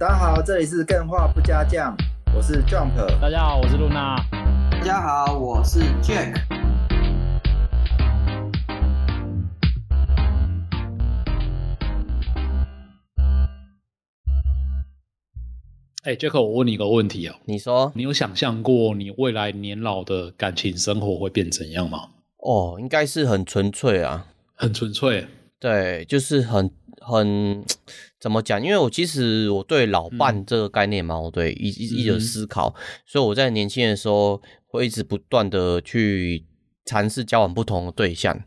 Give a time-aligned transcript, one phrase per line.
[0.00, 1.94] 大家好，这里是更画不加酱，
[2.34, 2.96] 我是 Jump。
[3.20, 4.16] 大家好，我是露娜。
[4.70, 6.40] 大家好，我是 Jack。
[16.04, 22.08] 哎，Jack，我问你一个问题啊，你说，你有想象过你未来年老的感情生活会变怎样吗？
[22.38, 25.26] 哦，应该是很纯粹啊，很纯粹。
[25.58, 26.70] 对，就是很
[27.00, 27.64] 很
[28.20, 28.62] 怎么讲？
[28.62, 36.44] 因为我其实我对老伴这个概念嘛，我对一一直有思考，嗯、所以我在年轻的时候会一直不断的去
[36.84, 38.38] 尝试交往不同的对象，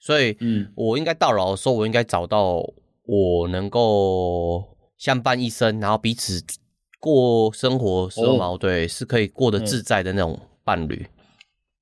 [0.00, 2.62] 所以，嗯，我应该到老的时候，我应该找到
[3.04, 6.42] 我能够相伴一生，然后彼此
[6.98, 11.06] 过生活时候嘛，哦、对，是可以过得自在的那种伴侣。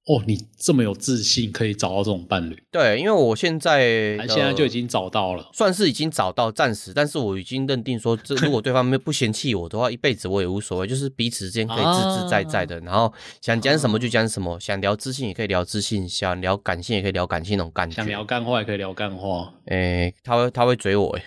[0.06, 2.60] 哦，你这么有自信，可以找到这种伴侣？
[2.72, 6.92] 对，因为我现在现在就已经找到了，算是已经找到，暂时。
[6.92, 12.76] 但是我已经认定说，这 如果对方没不嫌弃我的话，一辈子我也无所谓，就是彼此之间可以自自在在的。
[12.76, 17.96] 啊、然后想讲什么就讲什么，啊、想聊自信也可以聊自信，想聊感性也可以聊感性那种感觉。
[17.96, 19.52] 想聊干话也可以聊干话。
[19.66, 21.22] 哎、欸，他会他会追我哎、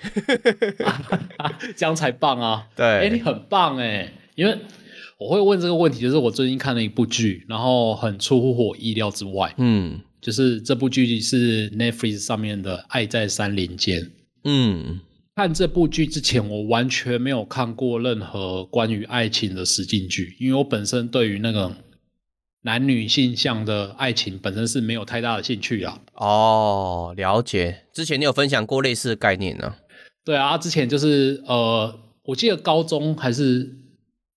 [1.37, 2.67] 欸， 这样才棒啊！
[2.75, 4.57] 对，哎、欸，你很棒哎、欸，因为。
[5.23, 9.53] 我会问这个问题，就是我最近看了一部剧，然后很出乎我意料之外。
[9.57, 14.01] 嗯，就是这部剧是 Netflix 上面的《爱在山林间》。
[14.43, 14.99] 嗯，
[15.37, 21.73] 看这部剧之前，我完全没有看过任何关于爱情的实境剧，因为我本身对于那个
[22.63, 26.01] 男女性向的爱情本身是没有太大的兴趣啊。
[26.15, 27.85] 哦，了解。
[27.93, 29.75] 之前你有分享过类似的概念呢？
[30.25, 33.77] 对啊，之前就是呃，我记得高中还是。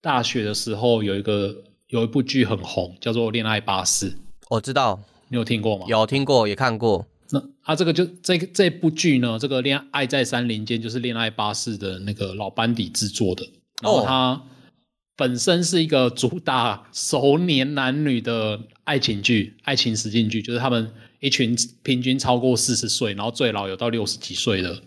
[0.07, 1.53] 大学的时候有一个
[1.89, 4.12] 有一部剧很红，叫做《恋爱巴士》。
[4.51, 5.85] 我知道，你有听过吗？
[5.89, 7.05] 有听过，也看过。
[7.31, 13.45] 那啊，这个就这个这部剧呢，这个《恋爱在山林间》就是《恋爱巴士》的那个老班底制作的。
[13.83, 14.41] 然后它
[15.17, 20.88] 本身是一个主打熟年男女的爱情剧、爱情实境剧，就是他们
[21.19, 24.81] 一群平均超过四十岁，然后最老有到六十几岁的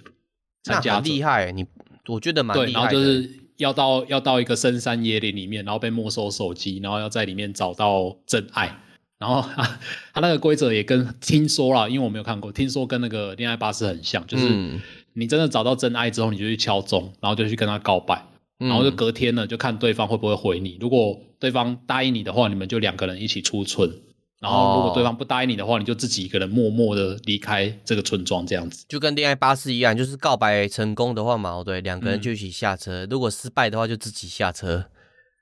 [0.63, 0.93] 参加。
[0.93, 1.65] 那很厉害，你
[2.07, 2.71] 我觉得蛮厉害的。
[2.71, 3.38] 对，然后就是。
[3.59, 8.79] 要到要到一个深山野岭里面，然后被没收手机，然后要在里面找到真爱。
[9.19, 9.79] 然后他
[10.13, 14.79] 他那个规则也跟听说了，因为我没有看过，听说跟那个恋爱巴士很像，就是
[15.11, 18.25] 你真的找到真爱之后，你就去敲钟，然后就去跟他告白，
[18.57, 20.77] 然后就隔天呢就看对方会不会回你。
[20.79, 23.91] 如果对方答应你的话，你们就两个人一起出村。
[24.39, 28.85] 然后，如果对方不答应你的话，哦、你就自己一个人默默的离开这个村庄，这样子。
[28.87, 34.85] 就跟恋爱巴士一样，就是告白成功的话嘛，对，两个人就一起下车；嗯、如果失败的话，就自己下车。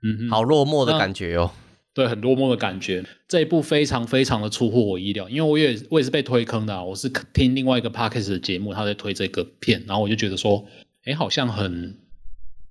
[0.03, 1.51] 嗯哼，好落寞的感觉哦。
[1.93, 3.03] 对，很落寞的感觉。
[3.27, 6.83] 这一部非常非常的出乎我意料，因为我也我也是被推坑的、啊。
[6.83, 10.65] 我是听另外一个 podcast 的节目，他在推这个片，然后我就觉得说，
[11.05, 11.97] 哎，好像很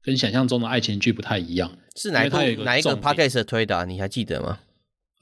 [0.03, 1.71] 跟想象中的爱情剧不太一样。
[1.97, 3.85] 是哪一个哪一个 podcast 推的、啊？
[3.85, 4.59] 你还记得吗？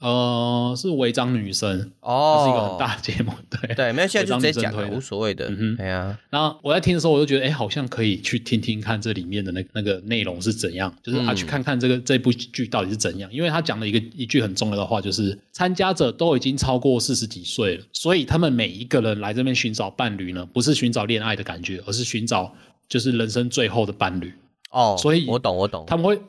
[0.01, 6.19] 呃，是违章女生哦，是一个很大的节目，对对，没有现在就直接讲了，无所谓的，嗯哼，对啊。
[6.29, 13.31] 然后我在听的时候，我就觉得，哎，好像可以去听听看这里面的那那个内容是怎样，就是啊，去看看这个这部剧到底是怎样。
[13.33, 22.53] 因为他讲了一个一句很重要的话，就是参加者都已经超过四十几岁了，所以他们每一个人来这边寻找伴侣呢，不是寻找恋爱的感觉，而是寻找
[22.89, 24.33] 就是人生最后的伴侣。
[24.71, 26.19] 哦，所以我懂我懂，他们会。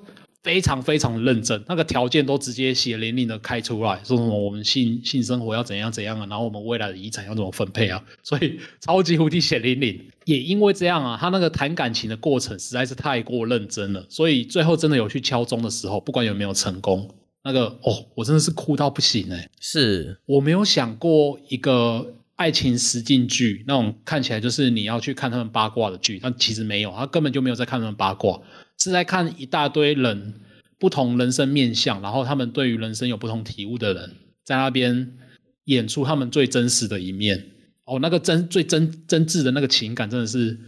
[0.46, 10.00] 非常非常认真，那个条件都直接血淋淋的开出来，说什么我们性性生活要怎样怎样啊，然后我们未来的遗产要怎么分配啊， 所以超级无敌血淋淋。
[10.24, 17.10] 也因为这样啊，他那个谈感情的过程实在是太过认真了，所以最后真的有去敲钟的时候，不管有没有成功，
[17.42, 19.50] 那个哦，我真的是哭到不行哎、欸。
[19.60, 28.40] 是我没有想过一个爱情实境剧那种看起来就是你要去看他们八卦的剧，但其实没有，他根本就没有在看他们八卦。
[28.78, 30.34] 是在看一大堆人
[30.78, 34.14] 不同人生面相，然后他们对于人生有不同体悟的人，
[34.44, 35.16] 在那边
[35.64, 37.46] 演出他们最真实的一面。
[37.84, 40.58] 哦，那个真最真真挚的那个情感，真的是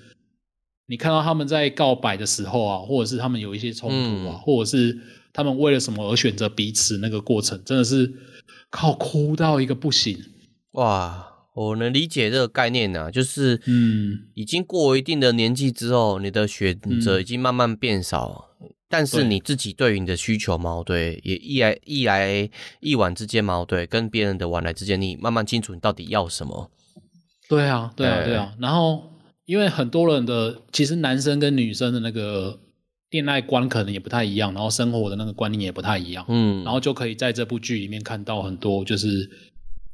[0.86, 4.98] 你看到他们在告白的时候啊，或者是他们有一些冲突啊，嗯、或者是
[5.32, 8.12] 他们为了什么而选择彼此，那个过程真的是
[8.70, 10.18] 靠哭到一个不行。
[10.72, 11.27] 哇！
[11.58, 26.70] 我能理解这个概念呢、啊，就是，嗯，已经过一定的年纪之后，你的选择已经慢慢变少，嗯、但是你自己对于你的需求矛盾，也一来一来一往之间矛盾，跟别人的往来之间，你慢慢清楚你到底要什么。
[27.48, 28.54] 对啊，对啊，对啊。
[28.60, 29.10] 然后，
[29.44, 32.60] 因为很多人的其实男生跟女生的那个
[33.10, 39.28] 恋爱观可能也不太一样，然后生活的那个观念也不太一样，嗯，然后就可以在这部剧里面看到很多就是。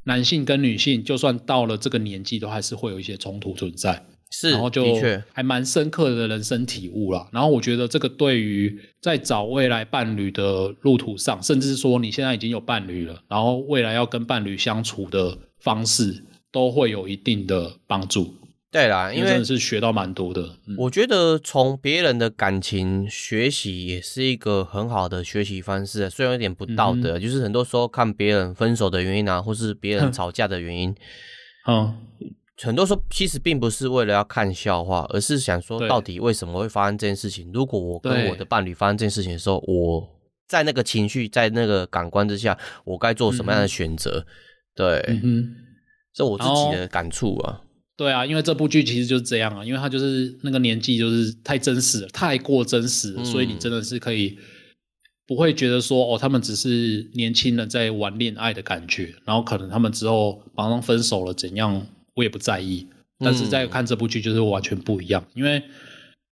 [0.05, 4.05] 男性跟女性，就算到了这个年纪，都还是会有一些冲突存在。
[4.31, 4.83] 是，然后就
[5.31, 7.29] 还蛮深刻的人生体悟啦。
[7.31, 18.33] 然后我觉得这个对于在找未来伴侣的路途上，甚至是说你现在已经有伴侣了，然后未来要跟伴侣相处的方式，都会有一定的帮助。
[18.75, 20.41] 对啦，因为真的是学到蛮多的。
[20.67, 30.93] 嗯、我觉得从别人的感情学习也是一个很好的学习方式，虽然有点不道德，嗯、就是很多时候看别人分手的原因啊，或是别人吵架的原因，
[31.69, 31.95] 嗯，
[32.61, 37.49] 很多时候其实并不是为了要看笑话，而是想说到底为什么会发生这件事情。
[37.53, 40.05] 如果我跟我的伴侣发生这件事情的时候，我
[40.49, 44.19] 在那个情绪，在那个感官之下，我该做什么样的选择？
[44.19, 44.27] 嗯、
[44.75, 45.55] 对，嗯，
[46.13, 47.61] 这我自己的感触啊。
[47.97, 54.37] 对啊，因为这部剧其实就是这样啊，因为他就是那个年纪就是太真实了，太过真实了，嗯、所以你真的是可以
[55.25, 62.87] 不会觉得说哦，他们只是年轻人在玩恋爱的感觉，然后可能他们之后马上分手了怎样，我也不在意。
[63.17, 65.63] 但是在看这部剧就是完全不一样，嗯、因为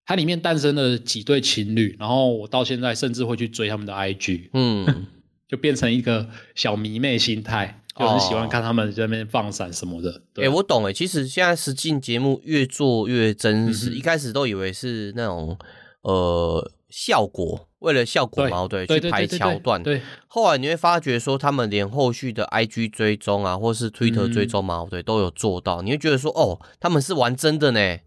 [0.07, 5.07] 它里面诞生了几对情侣，然后我到现在甚至会去追他们的 IG，嗯，
[5.47, 7.80] 就变成一个小迷妹心态。
[7.97, 10.23] 就很喜欢看他们在那边放闪什么的。
[10.37, 10.93] 哎、欸，我懂哎。
[10.93, 15.59] 其实现在实境节目越做越真实，嗯、一开始都以为是那种
[16.03, 19.83] 呃效果，为了效果嘛，对，对去拍桥段。
[19.83, 25.83] 对，后来你会发觉说，他们连后续的 IG 追踪啊，或是 Twitter 追踪嘛，对，都有做到。
[25.83, 27.99] 你会觉得说，哦，他们是玩真的呢。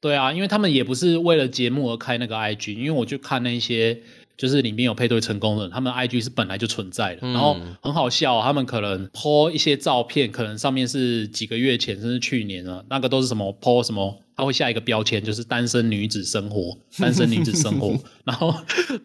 [0.00, 4.02] 对啊，因为他们也不是为了节目而开那个 IG，因为我就看那些。
[4.36, 14.18] 就是里面有配对成功的人，他们 IG 是本来就存在的，嗯、然后很好笑，他们可能 po 一些照片，可能上面是几个月前甚至去年了，那个都是什么 po 什么。
[14.36, 17.98] 他会下一个标签，就是单身女子生活，单身女子生活。
[18.24, 18.54] 然后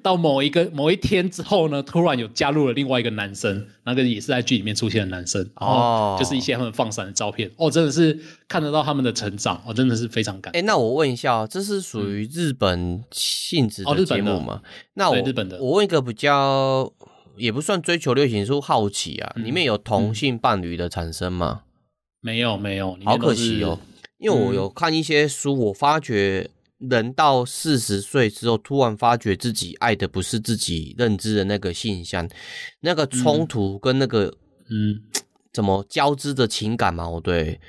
[0.04, 5.50] 到某一个某一天之后呢，突然有加入了另外一个男生，那个也是在剧里面出现的男生。
[5.56, 7.50] 哦，就是一些他们放闪的照片。
[7.56, 8.20] 哦，真的是
[8.50, 10.52] 看得到他们的成长，哦，真的是非常感。
[10.54, 14.62] 哎，那我问一下，这是属于日本性质的节目吗？
[14.96, 16.92] 那我日本的，我问一个比较
[17.38, 21.62] 也不算追求流行，是好奇啊，里面有同性伴侣的产生吗？
[22.20, 23.80] 没有，没有，好可惜哦。
[24.22, 26.48] 因为我有看一些书，我发觉
[26.78, 32.30] 人到四十岁之后，突然发觉自己爱的不是自己认知的那个性向，
[32.82, 34.36] 那个冲突跟那个
[34.70, 35.02] 嗯，
[35.52, 37.10] 怎么交织的情感嘛？
[37.10, 37.60] 我对，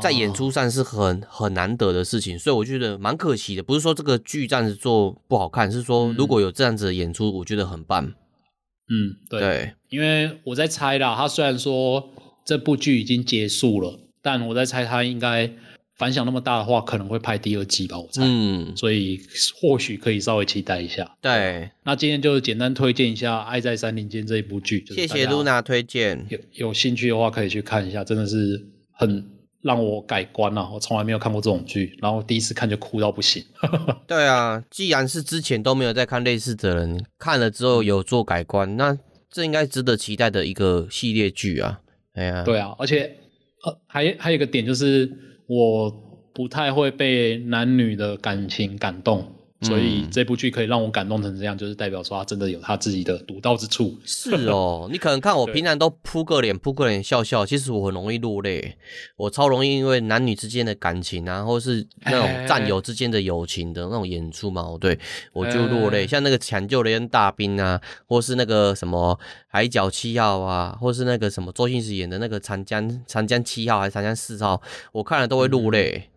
[0.00, 3.62] 在演出上是很很难得的事情，所以我觉得蛮可惜的。
[3.64, 8.04] 不是说这个剧这样子做不好看，是说如果有这样子的演出，我觉得很棒。
[8.06, 12.08] 嗯，对，对，因为我在猜啦，他虽然说
[12.44, 15.52] 这部剧已经结束了，但我在猜他应该。
[15.98, 18.22] 反响那么大的话，可能会拍第二季吧，我猜。
[18.24, 19.20] 嗯，所以
[19.60, 21.16] 或许可以稍微期待一下。
[21.20, 24.84] 对，那今天就简单推荐一下《爱在山林间》这一部剧。
[24.94, 26.24] 谢谢露娜推荐。
[26.28, 29.28] 有有兴趣的话，可以去看一下，真的是很
[29.60, 30.70] 让我改观啊！
[30.72, 33.44] 我从来没有看过这种剧，然后第一次看就哭到不行。
[34.06, 38.96] 对啊，既然是之前都没有在看类似的人，看了之后有做改观，那
[39.28, 41.80] 这应该值得期待的一个系列剧啊！
[42.14, 43.16] 哎呀，对啊，而且
[43.64, 45.10] 呃，还还有一个点就是。
[45.48, 45.90] 我
[46.34, 49.37] 不太会被男女的感情感动。
[49.62, 53.98] 所以这部剧可以让我感动成这样，就是代表说他真的有他自己的独到之处。
[54.04, 58.76] 是哦，你可能看我平常都扑个脸扑个脸笑笑，其实我很容易落泪，
[59.16, 64.96] 我超容易因为男女之间的感情啊，或是那种战友之间的友情的那种演出嘛，对，
[65.32, 66.06] 我就落泪。
[66.06, 74.62] 像那个抢救雷恩大兵啊，或是那个什么海角七号啊，或是那个什么周星驰演的那个长江长江七号还是长江四号，
[74.92, 76.10] 我看了都会落泪。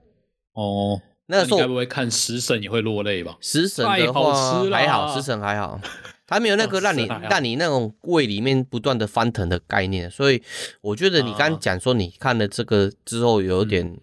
[0.53, 1.01] 哦。
[1.31, 3.38] 那个时候该不会看食神也会落泪吧？
[3.39, 5.79] 食神的话还好，食神还好，
[6.27, 10.43] 他没有那个让你让你那种胃里面不断的翻腾的概念，所以
[10.81, 13.97] 我觉得你刚刚讲说你看了这个之后有点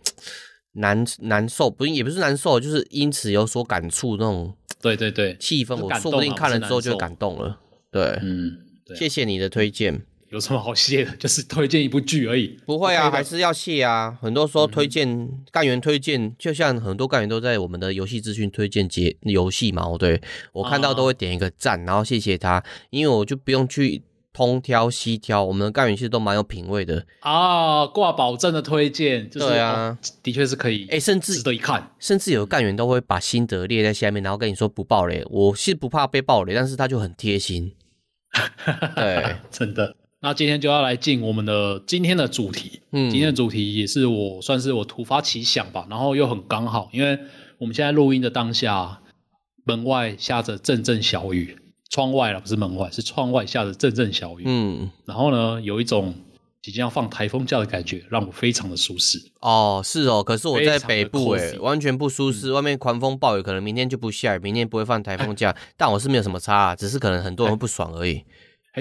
[0.73, 4.55] 难难受，不也不是难受，就是因此有所感触那种。
[4.81, 7.59] 对对对，气氛我说不定看了之后就感动了。
[7.91, 8.59] 对，嗯，
[8.97, 10.03] 谢谢你的推荐。
[10.31, 11.11] 有什么好谢的？
[11.17, 12.59] 就是推荐一部剧而已。
[12.67, 14.19] 不会啊，还是要谢啊。
[14.21, 19.85] 很多时候推荐干员推荐，就像很多干员都在我们的游戏资讯推荐节游戏嘛。
[19.99, 20.21] 对，
[20.53, 25.43] 我看到都会点一个赞，然后谢谢他，因为我就不用去东挑西挑。
[25.43, 29.29] 我们的干员其实都蛮有品味的啊，挂保证的推荐。
[29.31, 30.87] 对啊，的确是可以。
[30.91, 31.91] 哎，甚至值得一看。
[31.99, 35.25] 甚至有干员都会把心得列在下面，然后跟你说不爆雷。
[35.31, 37.73] 我是不怕被爆雷，但是他就很贴心。
[38.95, 39.97] 对，真的。
[40.21, 47.19] 那今天就要来进我们的今天的主题，嗯，今天的主题也是我算是我突发奇想吧，然后又很刚好，因为
[47.59, 49.01] 我们现在录音的当下，
[49.65, 51.57] 门外下着阵阵小雨，
[51.89, 56.13] 窗外了不是门外，是窗外下着阵阵小雨，嗯，然后呢，有一种
[56.61, 59.21] 即将要放台风假的感觉，让我非常的舒适。
[59.41, 62.53] 哦，是哦，可是我在北部哎，非常的 cozy 完全不舒适。
[62.53, 68.17] 外面狂风暴雨，可能明天就不下雨，明天不会放台风假， 但我是没有什么差啊，只是可能很多人会不爽而已。
[68.17, 68.25] 哎，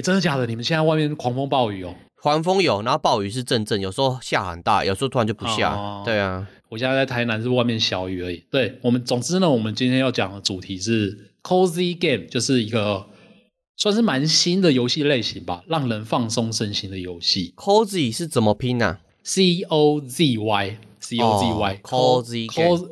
[0.02, 0.46] 真的假的？
[0.46, 1.96] 你们现在外面狂风暴雨哦？
[2.22, 5.74] 狂风有，然后暴雨是阵阵，有时候下很大，有时候突然就不下。
[5.74, 8.44] 哦对啊，我现在在台南是外面小雨而已。
[8.52, 13.06] 对我们，总之呢，我们今天要讲的主题是 cozy game，就是一个
[13.78, 17.54] 算是蛮新的游戏类型吧，让人放松身心的游戏。
[17.56, 22.90] cozy 是怎么拼呢、啊、C O Z Y，C O Z 哦、cozy game。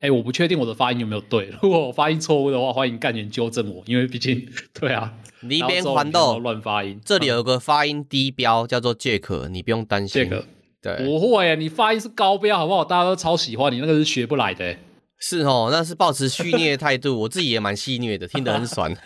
[0.00, 4.48] 哎，我不确定我的发音有没有对，如果我发音错误的话，欢迎干员纠正我，因为毕竟
[4.78, 5.14] 对啊。
[5.42, 10.24] 你边环豆乱发音，这里有个发音低标，叫做 Jack，你不用担心。
[10.24, 10.44] Jack，
[10.82, 12.84] 对，不会，你发音是高标，好不好？
[12.84, 14.76] 大家都超喜欢你，那个是学不来的。
[15.18, 18.94] 是哦，那是保持戏谑的态度，我自己也蛮戏虐的，听得很爽。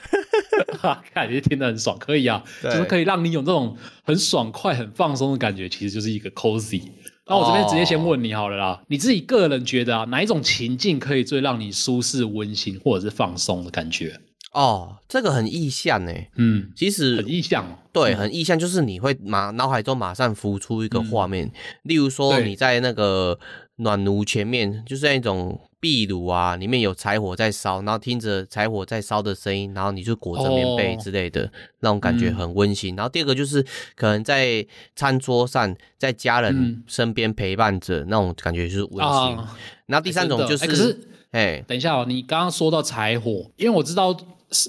[1.14, 6.82] 看你听得很爽，可以啊，就是可以让你有这种很爽快、很放松的感觉，其实就是一个 cozy。
[7.26, 8.78] 那我这边直接先问你好了啦，oh.
[8.88, 14.20] 你自己个人觉得啊，哪一种情境可以最让你舒适、温馨或者是放松的感觉？
[14.54, 23.37] 哦，这个很意象诶，嗯，其实很意象哦，对，很意象，就是你会马脑海中马上浮出一个画面，嗯、例如说你在那个
[23.76, 32.94] 暖炉前面，就是那种壁炉啊，里面有柴火在烧，然后听着柴火在烧的声音，然后你就裹着棉被之类的，哦、那种感觉很温馨。
[32.94, 33.61] 嗯、然后第二个就是
[33.96, 39.37] 可能在餐桌上，在家人身边陪伴着，那种感觉就是温馨。
[39.37, 39.49] 嗯、
[39.87, 44.16] 然后第三种就是，哎、可是，哎，等一下哦，你刚刚说到柴火，因为我知道。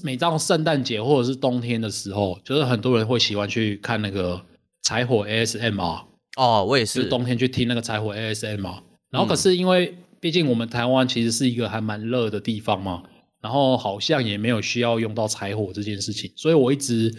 [0.04, 4.42] 每到圣诞节或者是冬天的时候，就是很多人会喜欢去看那个
[4.82, 6.04] 柴火 ASMR。
[6.38, 8.80] 哦，我也是，是冬天去听那个柴火 ASMR。
[9.10, 13.04] 然后可是因为毕竟我们台湾其实是一个还蛮热的地方嘛，
[13.42, 17.14] 然后好像也没有需要用到柴火这件事情，所以我一直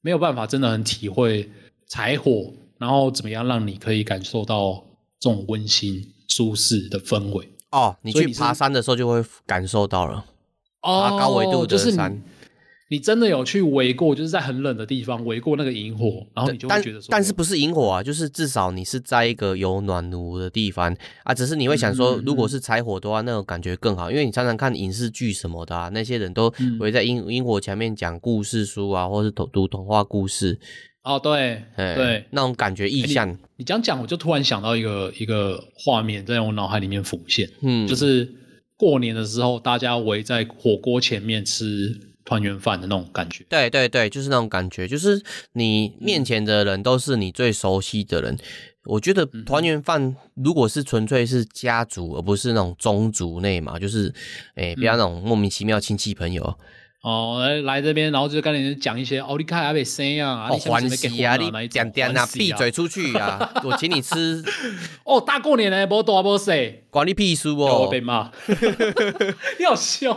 [0.00, 1.50] 没有办法真的很体会
[1.88, 4.82] 柴火，然后怎么样让你可以感受到
[5.20, 7.48] 这种温馨舒适的氛围。
[7.72, 10.24] 哦，你去爬山的时候就会感受到了。
[10.82, 12.22] 哦，高纬度的山，就是
[12.88, 18.02] 你真的有去围过，就是在很冷的地方围过那个萤火，然后你就会觉得说，但，但是不是萤火啊？
[18.02, 21.32] 就是至少你是在一个有暖炉的地方啊。
[21.32, 30.58] 只是你会想说，如果是柴火的话，那种感觉更好，因为你常常看影视剧什么的啊，那些人都围在萤萤火前面讲故事书啊，或是读读童话故事。
[31.02, 33.26] 哦，对，对，那种感觉意象。
[33.26, 38.30] 欸、你这样讲，我就突然想到一个一个画面在我脑海里面浮现，嗯，就是。
[38.82, 43.44] 过年的时候，大家围在火锅前面吃团圆饭的那种感觉。
[43.48, 45.22] 对对对，就是那种感觉，就是
[45.52, 48.36] 你面前的人都是你最熟悉的人。
[48.86, 54.12] 我觉得团圆饭如果是纯粹是家族，而不是那种宗族内嘛，就是
[54.56, 56.58] 诶，不要那种莫名其妙亲戚朋友。
[57.02, 63.52] 哦，来来这边，然后就跟你讲一些哦，你看阿北生啊，哦，欢喜啊，你点点啊，闭嘴出去啊！
[63.64, 64.40] 我请你吃。
[65.02, 66.52] 哦，大过年的，不多不少，
[66.90, 67.88] 管你屁事哦！
[67.90, 68.30] 被骂，
[69.58, 70.16] 你好凶。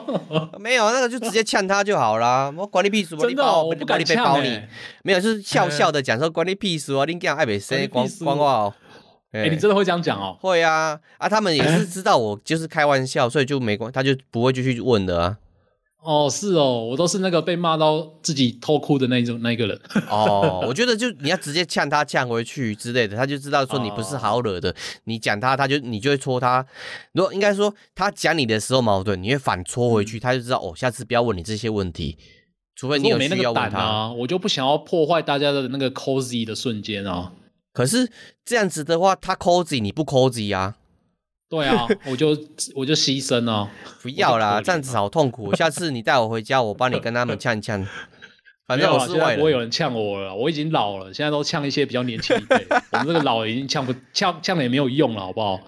[0.60, 2.54] 没有那个就直接呛他就好啦。
[2.56, 4.62] 我管你屁事，真的，我不敢呛你。
[5.02, 8.74] 没有，就是笑笑的讲说管你屁事哦，你讲阿北生，关关我哦。
[9.32, 10.38] 哎，你真的会这样讲哦？
[10.40, 15.38] 会啊，啊，他们也是知道我就是开玩笑，所以就没关，他就不会继续问的啊。
[16.06, 19.80] 哦，是哦，我都是那个被骂到自己偷哭的那种那个人。
[20.10, 24.70] 哦，我觉得就你要直接呛他呛回去之类的，他就知道说你不是好惹的。
[24.70, 26.66] 哦、你讲他，他就你就会戳他。
[27.14, 32.18] 如果应该说他讲你的时候矛盾，你会反戳回去，嗯、他就知道哦，下次不要问你这些问题，
[32.76, 33.80] 除非你有需要问他。
[33.80, 37.34] 啊，我就不想要破坏大家的那个 cozy 的瞬间啊。
[37.74, 38.10] 可是
[38.46, 40.76] 这样子的话，他 cozy 你不 cozy 啊？
[41.50, 42.30] 对啊， 我就
[42.76, 43.70] 我就牺牲了，
[44.02, 45.54] 不要啦，这样子好痛苦。
[45.56, 47.88] 下次你带我回家，我帮你跟他们 呛呛。
[48.68, 52.66] 反正我是外人，不会有人呛我了，我已经老了，现在都呛一些比较年轻一辈。
[52.94, 55.62] 我们这个老已经呛不呛呛了也没有用了，好不好？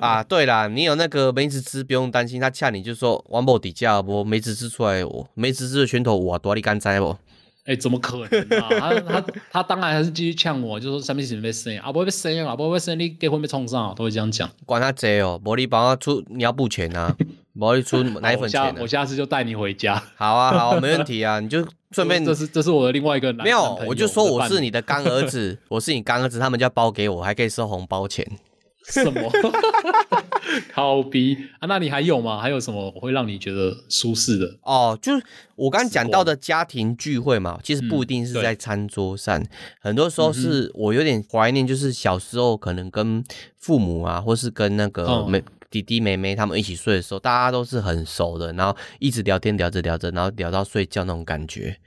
[0.00, 7.14] 啊，对啦，你有那个梅子汁，不用担心，他呛你就说王某底价不梅子汁出来，我梅子汁的拳头我多你敢摘不？
[7.66, 8.68] 哎，怎么可能啊？
[9.06, 14.48] 他他他当然还是继续呛我，就说什么事情被生啊，不会被生啊，不会被生，你结婚被冲上，都会这样讲。
[14.64, 17.14] 管他贼哦，玻璃帮他出尿布钱啊，
[17.54, 18.82] 无你出奶粉钱、啊我。
[18.82, 20.02] 我下次就带你回家。
[20.16, 22.22] 好啊，好啊，没问题啊，你就顺便。
[22.24, 23.44] 这是这是我的另外一个男。
[23.44, 28.26] 没有，我就说我是你的干儿子，我是你干儿子，他们就要包给我，还可以收红包钱。
[28.84, 29.30] 什么？
[30.72, 31.66] 靠逼啊！
[31.66, 32.40] 那你还有吗？
[32.40, 34.46] 还有什么会让你觉得舒适的？
[34.62, 35.24] 哦，就是
[35.56, 39.48] 我刚刚讲到的家庭聚会嘛，其实不一定是在餐桌上，嗯、
[39.80, 43.24] 很多时候是我有点怀念，就是小时候可能跟
[43.58, 51.78] 父母啊，或是跟那个妹、嗯、弟弟妹妹他们一起睡的时候，大家都是很熟的，然后一直聊天聊着聊着，然后聊到睡觉那种感觉。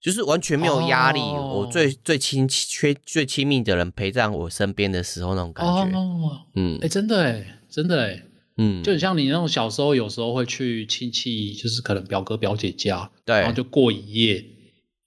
[0.00, 1.18] 就是完全没有压力。
[1.18, 5.98] 哦、我最最亲缺最亲密的人陪在我身边的时候那种感觉。
[5.98, 8.22] 哦、嗯，哎、欸，真的哎，真的哎，
[8.58, 14.44] 嗯，就很像你那种小时候有时候会去亲戚，就是可能表哥表姐家，对，然后就过一夜。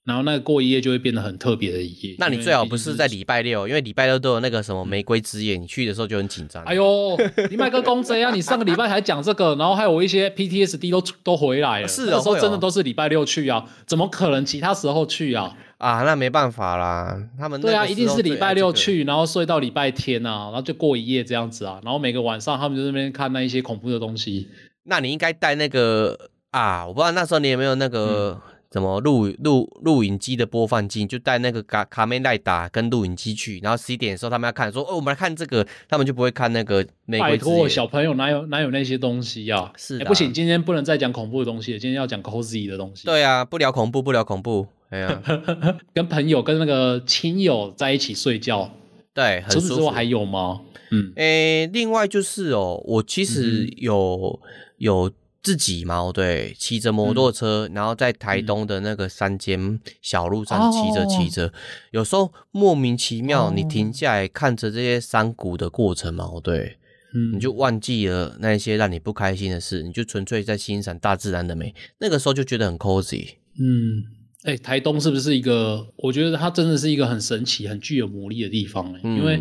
[0.04, 2.16] 然后那个过一夜就会变得很特别的一夜。
[2.18, 6.62] 那你最好不是在礼拜六，因为礼拜六都有那个什么玫瑰之夜，你去的时候就很紧张。
[6.64, 7.14] 哎呦，
[7.50, 8.30] 你买个公仔啊！
[8.34, 11.88] 你上个礼拜还讲这个，然后还有一些 PTSD 都都回来了。
[11.88, 15.54] 是啊，那时候真的都是礼拜六去啊，怎么可能其他时候去啊？
[15.78, 24.48] 啊，那没办法啦，他们对啊，一定是礼拜六去，然后睡到礼拜天啊，然后就过一夜这样子啊，然后每个晚上他们就在那边看那一些恐怖的东西。
[24.84, 28.40] 那你应该带那个啊，我不知道那时候你有没有那个。
[28.44, 37.30] 嗯怎么录录录影机的播放镜，就带那个卡卡梅赖达跟录影机去，然后十一点的时候他们要看，说哦，我们来看这个，他们就不会看那个玫瑰。
[37.30, 39.72] 拜托，小朋友哪有哪有那些东西呀、啊？
[39.78, 43.06] 是、欸，不行，今天不能再讲恐怖的东西，今天要讲 cozy 的东西。
[43.06, 45.22] 对啊，不聊恐怖，不聊恐怖，哎呀，
[45.94, 48.70] 跟朋友跟那个亲友在一起睡觉，
[49.14, 49.68] 对，很舒服。
[49.68, 50.62] 除此之外还有吗？
[50.90, 55.12] 嗯，诶、欸，另外就是哦，我其实有、嗯、有。
[55.40, 61.50] 自己嘛，对，骑着摩托车、嗯，然后在台东的那个山间小路上骑着骑着，
[61.92, 66.76] 有时候莫名其妙，你停下来看着这些山谷的过程嘛，对，
[67.14, 73.36] 嗯，你就忘记了那些让你不开心的事，你就纯粹在欣赏大自然的美，那个时候就觉得很 cozy。
[73.58, 74.04] 嗯，
[74.44, 75.86] 哎、欸，台东是不是一个？
[75.96, 79.40] 我觉得它真的是一个很神奇、很具有魔力的地方、欸嗯，因为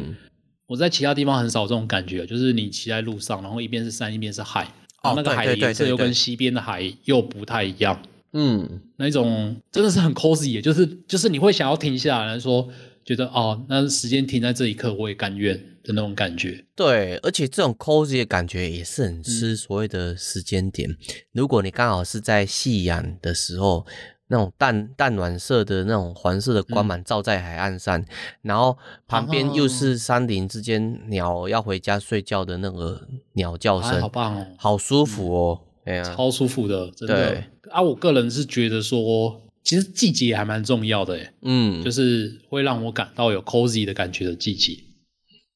[0.66, 4.68] 我在其他地方很少这种感觉，就是你骑在路上，然后一边是山，一边是海。
[5.04, 8.02] 哦，那个海的颜色又跟西边的海又不太一样，
[8.34, 12.68] 嗯，那种真的是很 cozy，就是就是你会想要停下来说，
[13.06, 16.66] 觉得哦，那时间停在这一刻我也甘愿的那种感觉。
[16.76, 20.98] 对，而且这种 cozy 的感觉也是很吃所谓的时间点、嗯。
[21.34, 23.86] 如果你刚好是在夕阳的时候。
[24.30, 28.06] 那种淡淡暖色的那种黄色的光芒照在海岸上，嗯、
[28.42, 37.30] 然后旁边又是山林之间鸟要回家睡觉的那个鸟叫声，好棒哦，好舒服哦，哎、嗯、呀，超舒服的，真的。
[37.30, 44.78] 对啊，我个人是觉得说，其实季节还蛮重要的，哎，嗯，就是会让我感到有 cozy 的感觉的季节，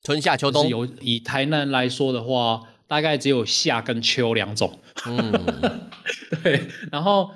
[0.04, 0.64] 春夏秋冬。
[0.64, 5.32] 就是、有以台南来说的话，大概只有夏跟秋两种，嗯，
[6.42, 7.32] 对，然后。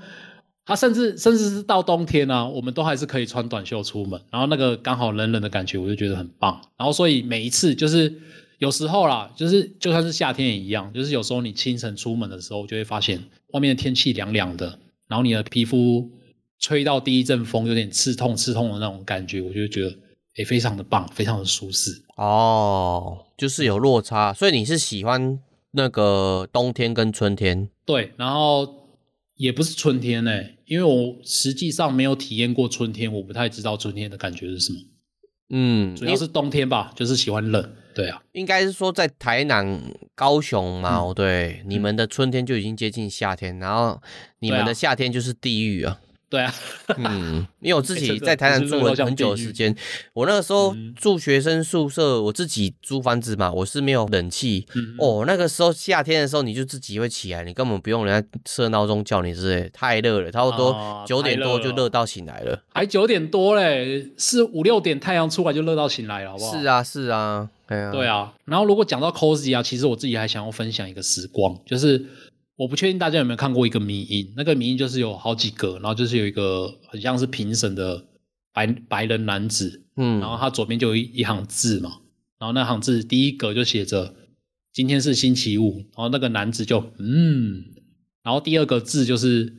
[0.65, 6.59] 它甚至甚至是到冬天啊，我们都还是可以穿短袖出门，然后那个刚好冷冷的感觉，我就觉得很棒。
[6.75, 8.11] 然后所以每一次就是
[8.57, 16.09] 有时候啦，就是就算是夏天也一样，就是有时候你清晨出门的时候，就会发现外面的天气凉凉的，然后你的皮肤
[16.57, 19.95] 吹到第一阵风，有点刺痛刺痛的那种感觉，我就觉得
[20.35, 22.01] 也非常的棒，非常的舒适。
[22.17, 25.37] 哦，就是有落差，所以你是喜欢
[25.73, 27.69] 那个冬天跟春天？
[27.85, 28.83] 对，然后。
[29.35, 34.79] 也不是春天呢、欸，因为我实际上没有体验过春天，我不太知道春天的感觉是什么。
[35.49, 37.71] 嗯，主要是冬天吧，就是喜欢冷。
[37.93, 39.81] 对啊，应该是说在台南、
[40.15, 44.01] 高雄嘛，嗯、对，你们的春天就已经接近夏天，然后
[44.39, 46.01] 你们的夏天就是地狱啊。
[46.27, 46.53] 对啊，
[46.97, 49.73] 嗯， 因为我自己在台南住了很久的时间，
[50.13, 54.95] 我那个时候住学生宿舍，我自己租房子嘛，我是没有冷气、嗯。
[54.99, 62.53] 哦，那个时候夏天的时候，你就自己会起来，你根本不用人家设闹钟叫你之类，太热了，差不多九点多就热到醒来了。
[62.53, 66.59] 了还九点多嘞，是五六点太阳出来就热到醒来了，好不好？
[66.59, 67.91] 是啊，是啊，对啊。
[67.91, 72.03] 对啊，然后如果讲到 cozy 啊，其实我自己还想要分享一个时光，就是。
[72.57, 78.05] 我不确定大家有没有看过一个迷因，那个迷因就是有好几个，然后就是有一个很像是评审的
[78.53, 81.99] 白白人男子，嗯，然后他左边就有一一行字嘛，
[82.39, 84.15] 然后那行字第一格就写着
[84.71, 87.65] 今天是星期五，然后那个男子就嗯，
[88.23, 89.53] 然后第二个字就是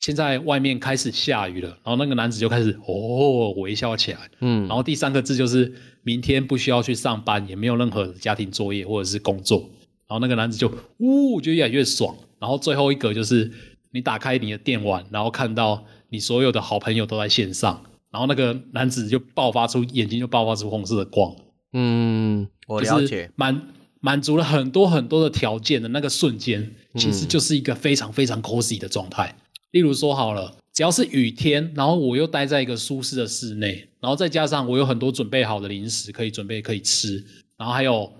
[0.00, 5.72] 现在外面开始下雨了，然后那个男子就开始哦微笑起来，嗯，然后第三个字就是
[6.02, 9.70] 明天不需要去上班，也没有任何家庭作业或者是工作，
[10.08, 12.16] 然后那个男子就呜就越来越爽。
[12.38, 13.50] 然后最后一个就是
[13.92, 21.34] 你打开你的电玩，然后看到你所有的好朋友都在线上，然后那个男子就爆发出眼睛就爆发出红色的光。
[21.72, 23.06] 嗯，我了解。
[23.06, 23.62] 就是、满
[24.00, 29.34] 满足了很多很多的条件的那个瞬间，其实就是一个非常非常 cozy 的状态。
[29.34, 37.24] 嗯、例如说好了，只要是雨天，然后我又待在一个舒适的室内，然后再加上我有很多准备好的零食可以准备可以吃，
[37.56, 38.12] 然后还有。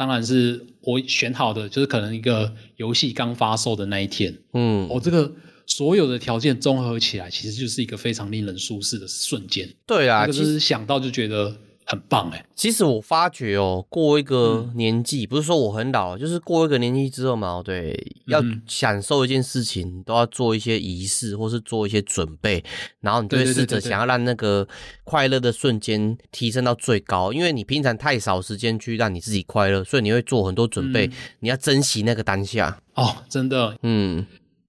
[0.00, 5.30] 当然是我选好的，就是可能一个游戏刚发售的那一天，嗯，我、哦、这个
[5.66, 9.68] 所有的条件综合起来，其实就是一个非常令人舒适的瞬间。
[9.86, 11.54] 对啊，就、是想到就觉得
[11.90, 12.46] 很棒哎。
[12.54, 17.90] 其实我发觉哦，过一个年纪，嗯、不是说我很老，就是过一个年纪之后嘛，对，
[18.26, 22.62] 嗯、要享受一件事情，都要做一些仪式，或是做一些准备，
[23.00, 24.66] 然后你就会试着想要让那个
[25.02, 32.80] 快乐的瞬间提升到最高，因为你平常太少时间去让你自己快乐，所以你会做很多准备，嗯、你要珍惜那个当下。
[32.94, 34.26] 哦，真的，嗯，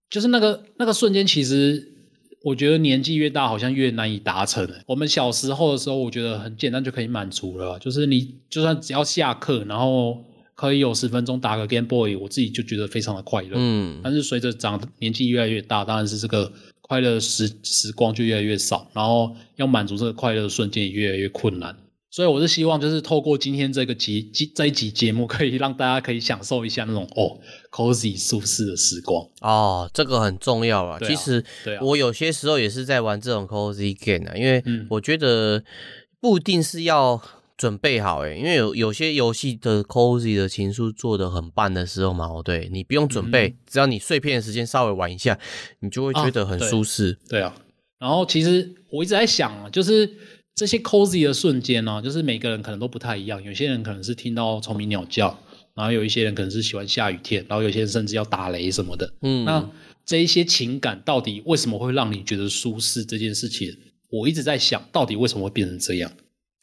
[0.10, 1.91] 就是那个那个瞬间，其实。
[2.44, 4.68] 我觉得年纪越大，好像越难以达成。
[4.88, 10.24] 我们小时候的时候，我觉得很简单就可以满足了，就是你就算只要下课，然后
[10.56, 13.52] 可以有十分钟打个 Game Boy，我自己就觉得非常的快乐。
[13.56, 16.52] 嗯，但是随着长年纪越来越大，当然是这个
[16.82, 21.76] 快乐时时光就越来越少，然后要满足这个快乐的瞬间也越来越困难。
[22.12, 27.40] 所以我是希望，就是透过今天这个集这一集节目，可以让大家可以享受一下那种哦
[27.72, 31.00] ，cozy 舒适的时光哦，这个很重要啊。
[31.00, 31.42] 其实，
[31.80, 35.64] 我有些时候也是在玩这种 cozy game 啊，因为我觉得
[36.20, 37.22] 不一定是要
[37.56, 45.40] 准备好诶，因为有有些游戏的 cozy 的情书做的很棒的时候嘛，哦对，你不用准备，只要你碎片的时间稍微玩一下，
[45.80, 47.18] 你就会觉得很舒适。
[47.30, 47.56] 对啊，
[48.00, 50.14] 然后其实我一直在想啊，就是。
[50.56, 53.42] 这些 cozy 的瞬间呢、啊，就是每个人可能都不太一样。
[53.42, 55.38] 有些人可能是听到虫鸣鸟叫，
[55.74, 59.14] 然后有一些人可能是喜欢下雨天，然后有些人甚至要打雷什么的。
[59.22, 59.68] 嗯，那
[60.06, 63.04] 这一些情感到底为什么会让你觉得舒适？
[63.04, 63.76] 这件事情，
[64.10, 66.12] 我一直在想，到底为什么会变成这样？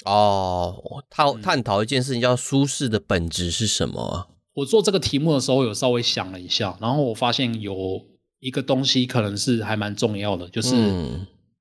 [0.05, 4.27] 哦，探探讨一件事情叫舒适的本质是什么啊？
[4.55, 8.05] 我做这个题目的时候，有稍微想了一下，然后我发现有
[8.40, 10.74] 一个东西可能是还蛮重要的，就是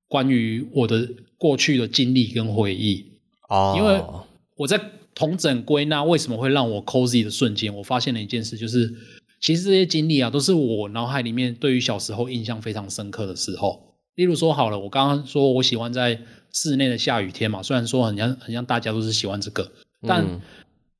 [0.08, 1.08] 关于我的。
[1.40, 3.12] 过去的经历跟回忆
[3.48, 4.02] 哦，因为
[4.56, 4.76] 我在
[5.14, 8.92] 同整归纳为什么会让我 cozy 的瞬间，我发现了一件事，就是
[9.40, 13.94] 其实这些经历啊，都是我脑海里面对于小时候印象非常深刻的时候。
[14.16, 16.20] 例如说，好了，我刚刚说我喜欢在
[16.52, 19.70] 室内的下雨天嘛，虽然说很像很像大家都是喜欢这个，
[20.08, 20.26] 但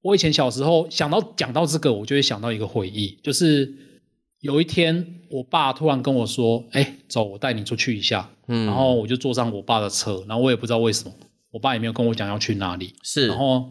[0.03, 3.75] 我以前小时候想到讲到这个，我就会想到一个回忆，就是
[4.39, 11.13] 有一天我爸突然跟我说：“哎，走，我带你出去一下。”嗯，然后我就坐上我爸的车，然后我也不知道为什么，
[11.51, 12.95] 我爸也没有跟我讲要去哪里。
[13.03, 13.71] 是，然后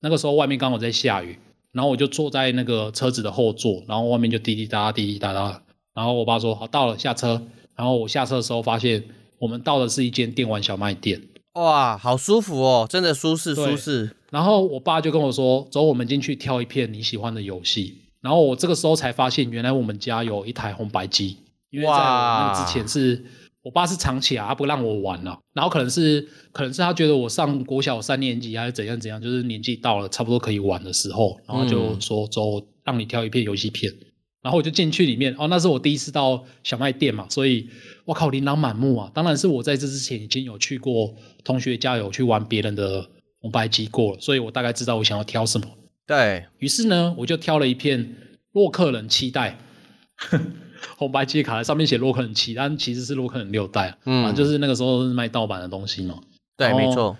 [0.00, 1.38] 那个时候外面刚好在下雨，
[1.72, 5.62] 然后我就坐在那个车子的后座，然后外面就滴滴答答滴滴答答。
[5.94, 7.42] 然后我爸说好到了，下车。
[7.76, 9.02] 然后我下车的时候发现
[9.38, 11.22] 我们到的是一间电玩小卖店。
[11.54, 14.14] 哇，好舒服哦，真的舒适舒适。
[14.30, 18.02] 然后我爸就跟我说，走，我们进去挑一片你喜欢的游戏。
[18.20, 21.38] 然后我这个时候才发现，原来我们家有一台红白机，
[21.70, 23.24] 因为在我那之前是。
[23.64, 25.38] 我爸是藏起来，他不让我玩了、啊。
[25.54, 26.20] 然后可能是，
[26.52, 32.42] 可能是他觉得我上国小三年级还是怎样怎样，就是年纪到了，差不多可以玩的时候，然后就说走，
[32.84, 33.90] 让你挑一片游戏片。
[34.42, 37.66] 然后我就进去里面，哦，那是我第一次到小卖店嘛，所以
[38.04, 39.10] 我靠，琳琅满目啊！
[39.14, 43.08] 当然是我在这之前已经有去过同学家有去玩别人的
[43.40, 45.66] 红白机过了，所以我大概知道我想要挑什么。
[46.06, 48.16] 对，于是呢，我就挑了一片
[48.52, 49.58] 洛克人七代。
[51.04, 56.18] 红白机卡在上面写洛克人七，但其实是洛克人六代，嗯，就是那个时候是卖盗版的东西嘛。
[56.56, 57.16] 对，没错。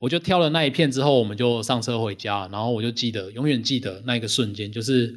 [0.00, 5.14] 我就挑了那一片之后，我们就上车回家，然后我就记得，永远记得那一个瞬间，就是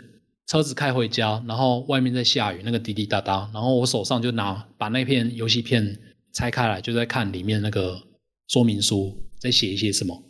[0.48, 6.00] 车子开回家，然后外面在下雨，那个滴滴答答，然后我手上就拿把那片游戏片
[6.34, 8.02] 拆开来，就在看里面那个
[8.48, 10.24] 说明书在写一些什么，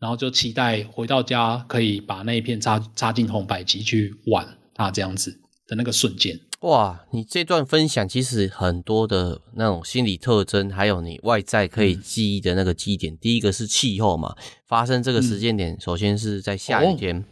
[0.00, 5.30] 然后就期待回到家可以把那一片插插进红白机去玩它这样子
[5.66, 6.38] 的那个瞬间。
[6.64, 13.12] 哇，你这段分享其实很多的那种心理特征，还有你外在可以记忆的那个基点。
[13.12, 14.34] 嗯、第一个是气候嘛，
[14.66, 17.22] 发生这个时间点，嗯、首先是在下雨天。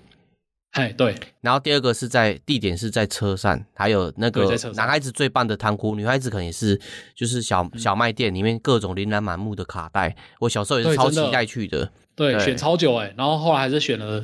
[0.73, 1.15] 哎、哦，对。
[1.41, 6.79] 然后第二个是在地点是在车上，还有那个男孩子最棒的汤锅，女孩子可能也是
[7.15, 10.15] 就是小小卖店里面各种琳琅满目的卡带。
[10.41, 11.91] 我小时候也是超期待去的。
[12.15, 14.23] 对，对选超久哎，然后后来还是选了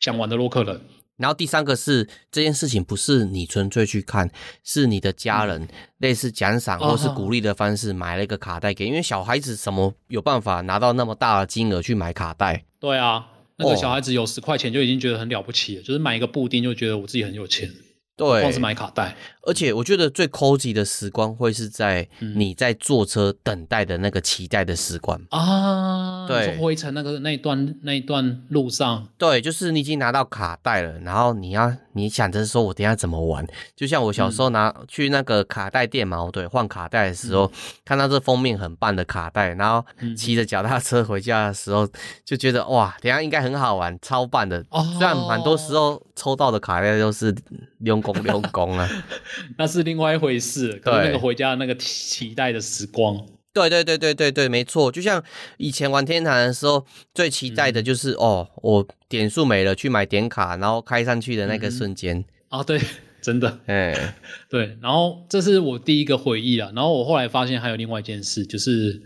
[0.00, 0.78] 想玩的洛克人。
[1.20, 4.30] 然后第三个是这件事情不是你纯粹去看，
[4.64, 12.64] 是你的家人、嗯、类似奖赏或是鼓励的方式买了一个卡带给，因为小孩子什么有办法拿到那么大的金额去买卡带？
[12.80, 17.70] 对啊，那个小孩子有十块钱就已经觉得很了不起了，就是买一个布丁就觉得我自己很有钱。
[18.16, 26.26] 对，光是买卡带，而且我觉得最 cozy 的时光会是在你在坐车等待的那个期待的时光啊。
[26.26, 37.50] 对，灰尘那个那一段那一段路上，对，就是你已经拿到卡带了，然后你要你想着说我等下怎么玩，就像我小时候拿、嗯、去那个卡带店嘛，对，换卡带的时候、嗯、
[37.84, 39.84] 看到这封面很棒的卡带，然后
[40.16, 41.88] 骑着脚踏车回家的时候
[42.24, 44.64] 就觉得哇，等下应该很好玩，超棒的。
[44.70, 47.34] 哦，虽然蛮多时候抽到的卡带都是
[47.80, 48.88] 用功用功啊，
[49.56, 50.72] 那是另外一回事。
[50.82, 54.92] 可是那个回家的那个期待的时光，对对对对对对，没错。
[54.92, 55.22] 就像
[55.56, 62.18] 以前玩天堂的时候，最期待的就是、嗯、哦，我点数没了，去买点卡，然后开上去的那个瞬间。
[62.18, 62.24] 嗯、
[62.60, 62.80] 啊，对，
[63.20, 64.14] 真的， 哎，
[64.48, 64.76] 对。
[64.80, 66.70] 然后这是我第一个回忆啊。
[66.74, 69.02] 然后我后来发现还有另外一件事，就是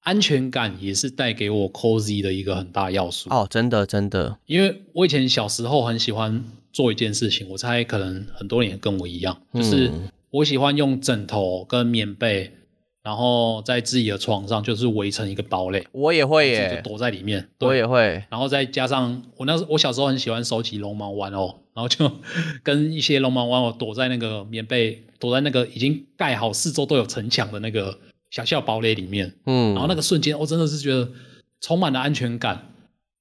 [0.00, 3.28] 安全感也是带给我 cozy 的一个很大要素。
[3.30, 9.90] 哦，真的真的，因为我以前小时候很喜欢做一件事情，我猜可能很多人也跟我一样，就是
[10.30, 12.52] 我喜欢用枕头跟棉被。
[13.00, 17.48] 然后在自己的床上就是围成一个堡垒，我也会耶，就躲在里面。
[17.60, 18.22] 我也会。
[18.28, 22.10] 然后再加上我那时我小时候很喜欢收集龙猫玩偶，然后就
[22.62, 27.98] 跟一些龙猫玩偶躲在那个棉被，躲在那个已经盖好四周都有城墙的那个
[28.30, 29.34] 小校堡垒里面。
[29.46, 29.72] 嗯。
[29.74, 31.08] 然后那个瞬间，我真的是觉得
[31.60, 32.66] 充满了安全感。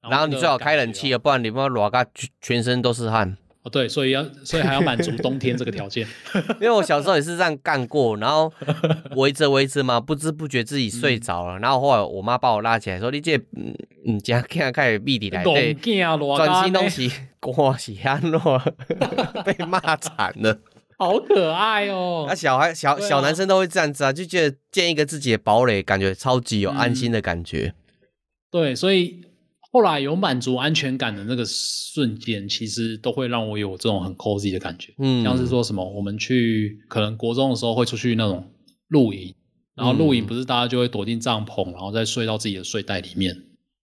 [0.09, 2.07] 然后你最好开冷气啊，不然你不要裸个
[2.41, 3.37] 全身都是汗。
[3.63, 6.07] 哦对，所以要，所以还要满足冬天这个条件。
[6.61, 8.49] 因为我小时候也是这样干过，然后
[9.17, 11.59] 围着围着嘛，不知不觉自己睡着了。
[11.59, 13.75] 嗯、然后后来我妈把我拉起来说：“你这嗯
[14.07, 18.57] 嗯，这样开开始闭底来，对，转新东西，我是安诺
[19.43, 20.57] 被骂惨了，
[20.97, 22.25] 好可爱哦。
[22.29, 27.73] 那小孩小小男生都会这样子啊，就觉得建一个自己的堡垒，感觉超级有安心的感觉。
[27.75, 27.75] 嗯、
[28.51, 29.23] 对，所以。
[29.69, 34.93] 后来有满足安全感的那个瞬间，其实都会让我有这种很 cozy 的感觉。
[34.97, 38.49] 嗯，像是说什么，我们去可能国中的时候会出去那种
[38.88, 39.36] 露营，
[39.75, 43.36] 然后露营不是大家就会躲进帐篷，然后再睡到自己的睡袋里面。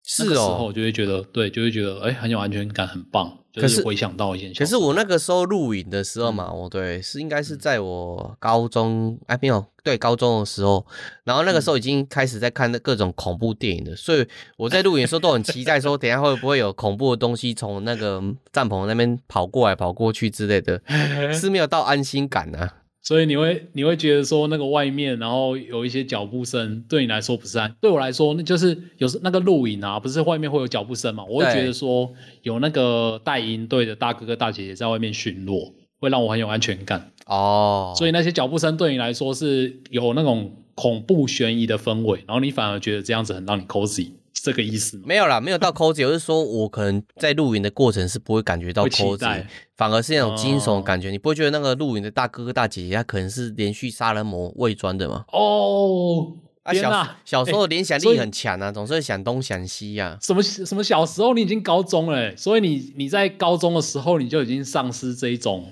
[0.03, 3.39] 是哦，那个时候就会觉得，对，就会觉得，哎，很有安全感，很棒。
[3.53, 10.83] 就是回想到一件事，可是我那个时候录影的时候嘛，我、嗯、对是应该是在我高中，哎没有，对高中的时候，
[11.23, 18.19] 然后那个时候已经开始在看那各种恐怖电影了，所以我在录影的时候都很期待，说等一下会不会有恐怖的东西从那个
[18.51, 20.81] 帐篷那边跑过来、跑过去之类的，
[21.31, 22.77] 是没有到安心感啊。
[23.03, 31.25] 所以你会你会觉得说那个外面，然后有一些脚步声，对你来说不是安，对我来说那就是有时那个录影啊，不是外面会有脚步声嘛？
[31.25, 32.09] 我会觉得说
[32.43, 37.93] 有那个带营队的大哥哥大姐姐在外面巡逻，会让我很有安全感哦。
[37.97, 44.11] 所以那些脚步声对你来说是有那种恐怖悬疑的氛围，然后你反而觉得这样子很让你 cozy。
[44.33, 45.03] 这个意思吗？
[45.05, 49.45] 没有啦，没有到 cozy，我是说我可能在露营的过程是不会感觉到 cozy，
[49.77, 51.09] 反而是那种惊悚的感觉。
[51.09, 55.25] 哦、你不会觉得那个露营的大哥哥大姐姐他可能是连续杀人魔伪装的吗？
[55.31, 60.17] 哦，啊小小时候联想力很强啊，总是想东想西呀、啊。
[60.21, 65.65] 什么什么小时候你已经高中了，所以你你在高中的时候你就已经丧失这一种。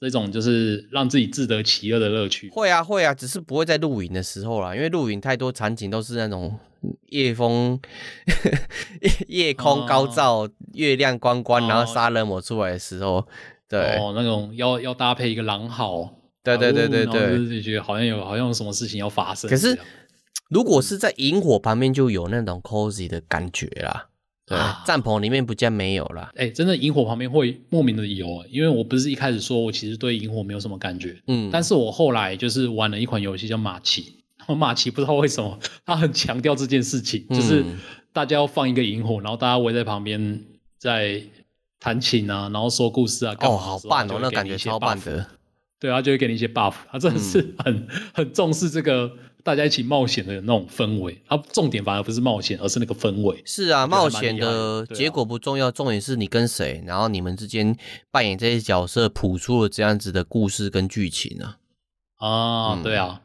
[0.00, 2.48] 这种就是让自己自得其乐的乐趣。
[2.50, 6.58] 会啊会啊，只是不会在露营的时候啦，因为露营太多场景都是那种
[7.08, 7.80] 夜风、
[9.26, 13.26] 夜空高照、哦、月亮光光，然后杀人魔出来的时候，
[13.68, 19.50] 对，哦，那种要要搭配一个狼嚎，对对对对对，就觉得好像有好像有什么事情要发生。
[19.50, 19.76] 可是
[20.48, 24.06] 如果是在萤火旁边，就有那种 cozy 的感觉啦。
[24.48, 26.22] 对，帐篷里面不见没有了。
[26.36, 37.62] 哎、欸，真的萤火旁边会莫名的有，因为我不是一开始说我其实对萤火没有什么感觉，嗯，但是我后来就是玩了一款游戏叫马奇，然后玛奇不知道为什么他很强调这件事情，嗯、就是
[38.12, 40.42] 大家要放一个萤火，然后大家围在旁边
[40.78, 41.22] 在
[41.78, 45.26] 弹琴啊，然后说故事啊，哦，好棒哦，那感觉超棒的。
[45.78, 49.12] 对，他就会给你一些 buff，他真的是很、嗯、很重视这个。
[49.48, 53.42] 大家一起冒险的那种氛围，它重点反而不是冒险，而是那个氛围。
[53.46, 57.74] 是啊，冒险的结果不重要，重点是你跟谁，然后你们之间
[58.10, 61.56] 扮演这些角色，谱出了这样子的故事跟剧情啊。
[62.18, 63.22] 啊，嗯、对啊。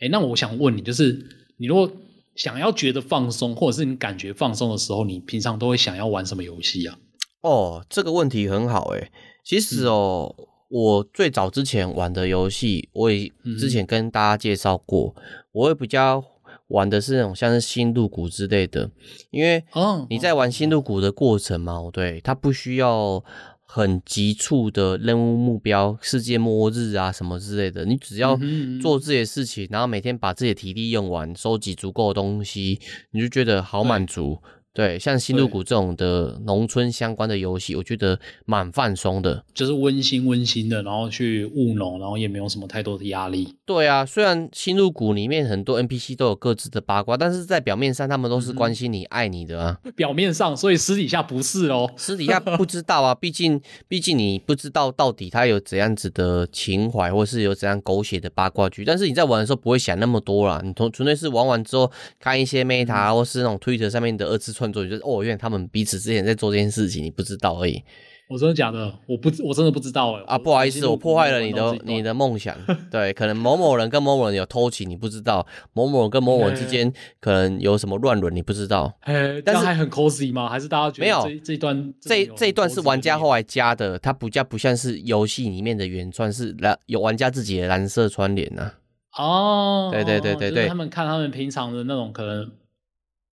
[0.00, 1.24] 哎，那我想问你，就是
[1.58, 1.88] 你如果
[2.34, 6.98] 想要觉得放松，或者是你感觉放松的时候，你平常都会想要玩什么游戏啊？
[7.42, 9.12] 哦，这个问题很好诶。
[9.44, 10.34] 其实哦。
[10.36, 13.28] 嗯我最早之前玩的游戏，我也
[13.58, 15.12] 之前跟大家介绍过。
[15.16, 15.22] 嗯、
[15.52, 16.24] 我会比较
[16.68, 18.90] 玩的是那种像是新入股之类的，
[19.30, 19.64] 因为
[20.08, 23.24] 你在玩新入股的过程嘛，哦、对，它不需要
[23.64, 28.38] 很急促的任务目标，世界末日啊什么之类的，你只要
[28.80, 34.40] 做这些事情，然后每天把自己的体力用完，收集足够的东西，你就觉得好满足。
[34.72, 43.56] 对，像星露谷这种的农村相关的游戏，我觉得蛮放松的，就是温馨温馨的，然后去务农，然后也没有什么太多的压力。
[43.66, 49.78] 对啊，虽然星露谷里面很多 NPC 都有各自的八卦，但是在表面上他们都是关心你、嗯、爱你的啊。
[49.96, 58.84] 表面上，所以私底下不是哦，私底下不知道啊， 毕竟毕竟你不知道到底他有怎样子的情怀，或是有怎样狗血的八卦剧。
[58.84, 67.82] 但是你在玩的时候不会想那么多啦，你从纯粹是玩完之后看一些 Meta、嗯、或是那种 Twitter 上面的二次创作，就是哦，原来他们彼此之前在做这件事情，你不知道而已。
[68.28, 68.94] 我真的假的？
[69.06, 70.22] 我不，我真的不知道哎。
[70.26, 72.56] 啊，不好意思，我破坏了你的你的梦想。
[72.88, 78.96] 对，可能某某人跟某某人有偷情，你不知道；某某人跟某某人之间可能有什么乱伦，你不知道。
[79.00, 80.48] 哎，但是还很 cozy 吗？
[80.48, 81.92] 还是大家觉得没有这一段？
[82.00, 88.74] 这这一段是玩家后来加的，它不加不像是游戏里面的原创，是蓝有玩家自己的蓝色窗帘呐。
[89.18, 92.48] 哦，对对对对对，他们看他们平常的那种可能。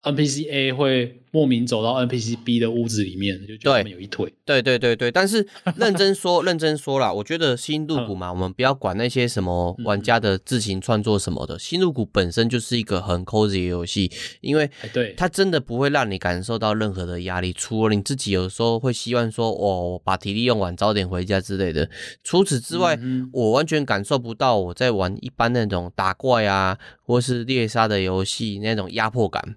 [0.04, 4.32] NPC A 会莫名走到 NPC B 的屋子里面，就觉得他们有一腿。
[4.44, 14.10] 对对对对，但是认真说， 认真说啦，我觉得新入谷嘛，我们不要管那些什么玩家的自行创作什么的，新入谷本身就是一个很 cozy 的游戏，
[14.42, 21.88] 因为对它真的不会让你感受到任何的压力，除了你自己有时候会希望说，哦，把体力用完，早点回家之类的。
[22.22, 22.98] 除此之外，
[23.32, 29.56] 我完全感受不到我在玩一般那种打怪啊，或是猎杀的游戏那种压迫感。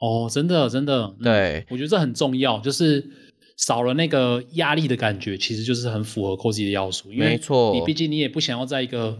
[0.00, 3.06] 哦，真的，真的，对、嗯，我觉得这很重要，就是
[3.56, 7.12] 少了那个压力的感觉，其实就是很符合 cozy 的要素。
[7.12, 9.18] 因为没错，你毕竟你也不想要在一个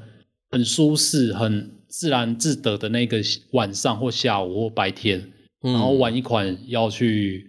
[0.51, 3.21] 很舒适、很自然自得的那个
[3.53, 5.31] 晚上或下午或白天，
[5.63, 7.47] 嗯、然后玩一款要去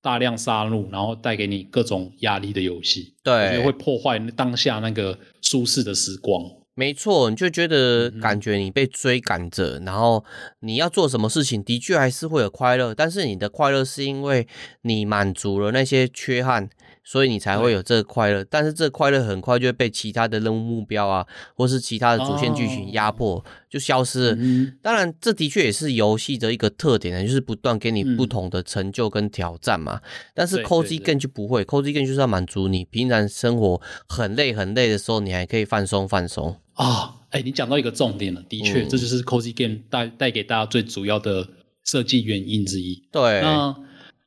[0.00, 6.42] 大量杀戮，然后带给你各种压力的游戏，对，我觉得会破坏当下那个舒适的时光。
[6.74, 10.24] 没错，你就觉得感觉你被追赶着，嗯、然后
[10.60, 14.48] 你要做什么事情，的确还是会有快乐，但是你的快乐是因为
[14.80, 16.70] 你满足了那些缺憾，
[17.04, 18.42] 所以你才会有这个快乐。
[18.42, 24.36] 但是这个快乐很快就会被其他的任务目标啊，或是其他的主线剧情压迫，哦、就消失了。
[24.40, 30.00] 嗯、当然，这的确也是游戏的一个特点呢，就是不断给你不同的成就跟挑战嘛。
[30.02, 36.56] 嗯、但是 Cozy Game 就不会，Cozy Game 就是要满足你平常生活很累很累的时候，你还可以放松放松。
[36.74, 41.48] 啊，哎、欸，你讲到一个重点了，的确，嗯、这就是 Cozy Game 带带给大家最主要的
[41.84, 43.02] 设计原因之一。
[43.10, 43.74] 对，那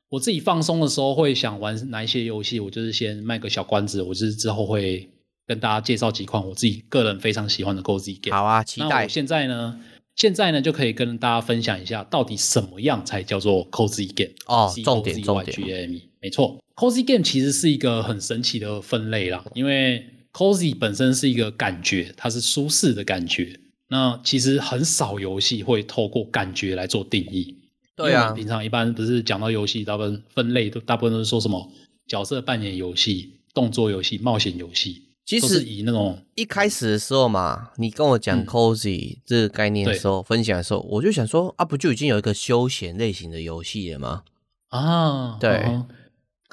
[0.10, 5.10] 我自己放松的时候会想玩哪一些游戏，我就是先卖个小关子，我就是之后会
[5.47, 8.36] 跟大家介绍几款我自己个人非常喜欢的 Cozy Game。
[8.36, 9.03] 好啊，期待。
[9.03, 9.79] 我现在呢，
[10.15, 20.05] 现在呢就可以跟大家分享一下，到底什么样才叫做 Cozy Game 哦，重点重点，G-A-M-E，没错，Cozy Game 其实是一个很神奇的分类啦，因为
[20.36, 23.58] Cozy 本身是一个感觉，它是舒适的感觉。
[23.88, 27.56] 那其实很少游戏会透过感觉来做定义。
[27.95, 31.71] 对啊，平常一般不是讲到游戏，大部分分类都大部分都是说什么
[32.06, 35.04] 角色扮演游戏、动作游戏、冒险游戏。
[35.26, 44.24] 其实以那种一开始的时候嘛，你跟我讲 Cozy 这个概念的时候，嗯、分享的时候，我就想说啊，不就已经有一个休闲类型的游戏了吗？
[44.67, 45.63] 啊，对。
[45.65, 45.88] 嗯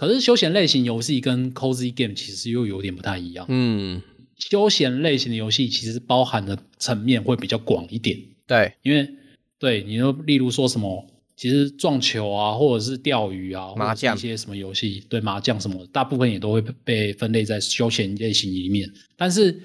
[0.02, 3.46] 可是休闲类型游戏跟 cozy game 其实又有点不太一样。
[3.48, 4.02] 嗯，
[4.36, 8.18] 休闲类型的游戏其实包含的层面会比较广一点。
[8.44, 9.08] 对，因为
[9.60, 18.92] 对你说，例如说什么，其实撞球啊，或者是钓鱼啊，麻将一些什么游戏，对麻将什么，大部分也都会被分类在休闲类型里面。
[19.16, 19.56] 但是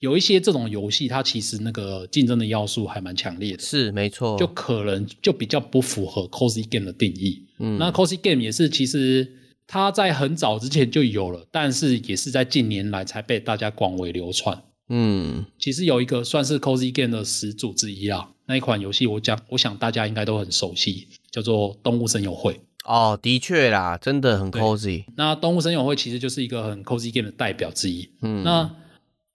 [0.00, 3.62] 有一些这种游戏，它其实那个竞争的要素还蛮强烈的。
[3.62, 4.36] 是，没错。
[4.38, 7.46] 就可能就比较不符合 cozy game 的定义。
[7.60, 9.26] 嗯，那 cozy game 也是其实。
[9.68, 14.62] 它在很早之前就有了，但是也是在近年来才被大家广为流传。
[14.88, 22.52] 嗯，其实有一个算是 cozy game 的始祖之一啦，那一款游戏我讲，我想大家应该都很熟悉，叫做《动物森友会》。
[22.84, 25.04] 哦，的确啦，真的很 cozy。
[25.16, 28.08] 那《动物森友会》其实就是一个很 cozy game 的代表之一。
[28.22, 28.70] 嗯，那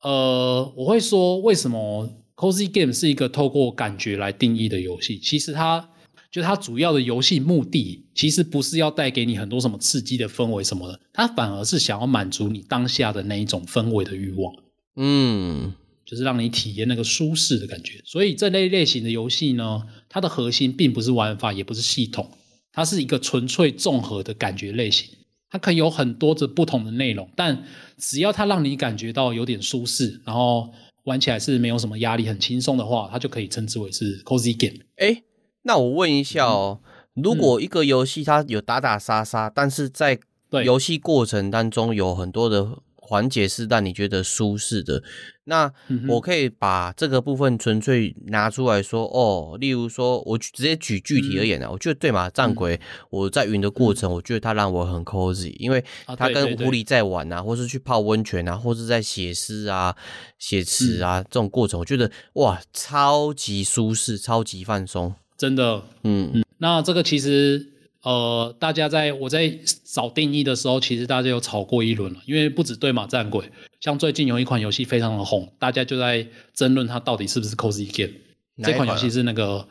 [0.02, 5.20] 呃，我会说为什么 cozy game 是一个透过感觉来定义的游戏？
[5.20, 5.90] 其实它。
[6.32, 14.54] 就它主要的游戏目的，其实不是要带给你很多什么刺激的氛围什么的，它反而是想要满足你当下的那一种氛围的欲望。
[14.96, 15.74] 嗯，
[16.06, 18.02] 就是让你体验那个舒适的感觉。
[18.06, 22.32] 所以这类类型的游戏呢，它的核心并不是玩法，也不是系统，
[22.72, 25.10] 它是一个纯粹综合的感觉类型。
[25.50, 27.66] 它可以有很多的不同的内容，但
[27.98, 30.72] 只要它让你感觉到有点舒适，然后
[31.04, 34.82] 玩起来是没有什么压力，很轻松的话，它就可以称之为是 cozy game。
[35.00, 35.24] 欸
[35.64, 36.82] 那我问一下哦，
[37.16, 40.20] 嗯、如果一个游戏它有打打杀杀，嗯、但是在
[40.66, 45.04] 游戏过程当中有很多的环节是让你觉得舒适的，
[45.46, 45.72] 那
[46.08, 49.58] 我可以把这个部分纯粹拿出来说哦。
[49.60, 55.84] 例如说，我直接举具体而言啊，嗯、我觉得对马战鬼，嗯、我在云的过程，我觉得它让我很 cozy，因为
[56.18, 59.94] 它跟狐狸在玩啊，或是去泡温泉啊，或是在写诗啊、
[60.40, 65.14] 写词啊、嗯、这种过程，我觉得哇，超级舒适，超级放松。
[65.42, 67.68] 真的，嗯嗯，那这个其实，
[68.04, 69.52] 呃，大家在我在
[69.84, 73.50] 找定义的时候，其实大家有吵过一轮了，因为不止对马战鬼，
[73.80, 78.14] 像最近有一款游戏非常的红，大家就在争论它到底是不是 cozy game。
[78.62, 79.58] 这款游戏是那个《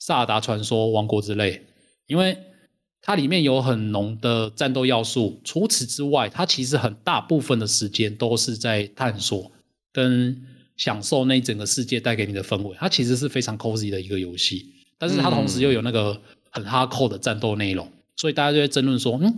[0.00, 1.52] 萨尔达传说：王国之泪》，
[2.08, 2.36] 因为
[3.00, 5.40] 它里面有很浓的战斗要素。
[5.44, 9.52] 除此之外，它其实很大部分的时间都是在探索
[9.92, 10.42] 跟
[10.76, 12.74] 享受那整个世界带给你的氛围。
[12.80, 14.66] 它其实是非常 cozy 的一个游戏，
[15.02, 16.16] 但是它同时又有那个
[16.50, 19.34] 很 hardcore 的战斗内容，嗯、所以大家就在争论说，嗯，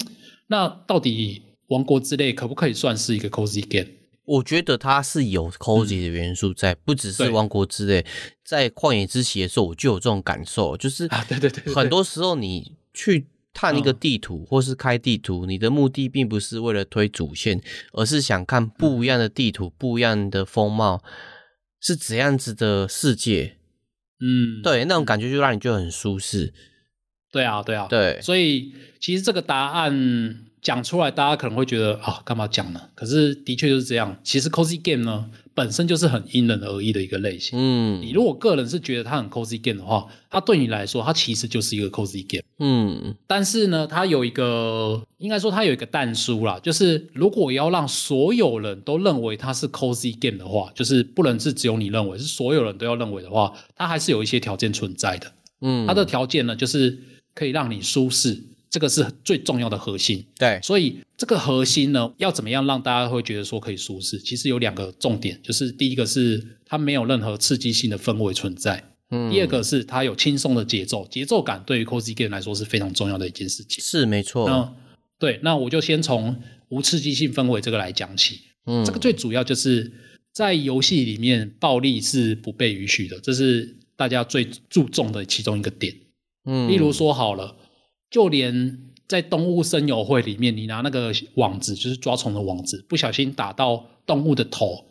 [0.49, 3.91] 那到底《王国之泪》可不可以算是一个 cozy game？
[4.27, 8.03] 我觉得它是有 cozy 的元素在，嗯、不只是《王国之泪》，
[8.45, 13.29] 在旷野之息的时候，我就有这种感受，就是啊，对对对，很多时候你去。
[13.57, 17.63] 探一个地图，或是开地图，你的目的并不是为了推主线，
[17.93, 21.01] 而是想看不一样的地图、不一样的风貌
[21.81, 23.59] 是怎样子的世界。
[24.21, 26.53] 嗯，对，那种感觉就让你觉得很舒适。
[27.31, 28.21] 对啊，对啊，对。
[28.23, 32.81] 所以其实这个答案讲出来，大家可能会觉得啊，干嘛讲呢？
[32.95, 34.17] 可是的确就是这样。
[34.25, 37.59] 其实 cozy game 呢，本身就是很因人而异的一个类型。
[37.59, 42.43] 嗯，你如果个人是觉得它很 cozy game 的话，它对你来说，它其实就是一个 cozy game。
[42.61, 55.31] 嗯，但是呢，它有一个，应该说它有一个但书啦，就是如果要让所有人都认为它是 cozy game 的话，就是不能是只有你认为，是所有人都要认为的话，它还是有一些条件存在的。
[55.61, 56.99] 嗯，它的条件呢，就是
[57.35, 58.43] 可以让你舒适。
[58.75, 64.19] 这个是最重要的核心，对，所以这个核心呢，要怎么样让大家会觉得说可以舒适？
[64.19, 73.81] 其实有两个重点，就是第一个是它没有任何刺激性的氛围存在，嗯，第二个是它有轻松的节奏，节奏感对于 cozy game 来说是非常重要的一件事情。
[73.81, 74.49] 是没错。
[74.49, 74.75] 那
[75.21, 76.35] 对，那我就先从
[76.71, 79.93] 无刺激性氛围这个来讲起，嗯，这个最主要就是
[80.33, 85.95] 在游戏里面暴力是不被允许的，这是大家最注重的其中一个点，
[86.47, 87.59] 嗯，例如说好了。
[88.15, 94.85] 就连在动物森友会里面，你拿那个网子，就是抓虫的网子，不小心打到动物的头，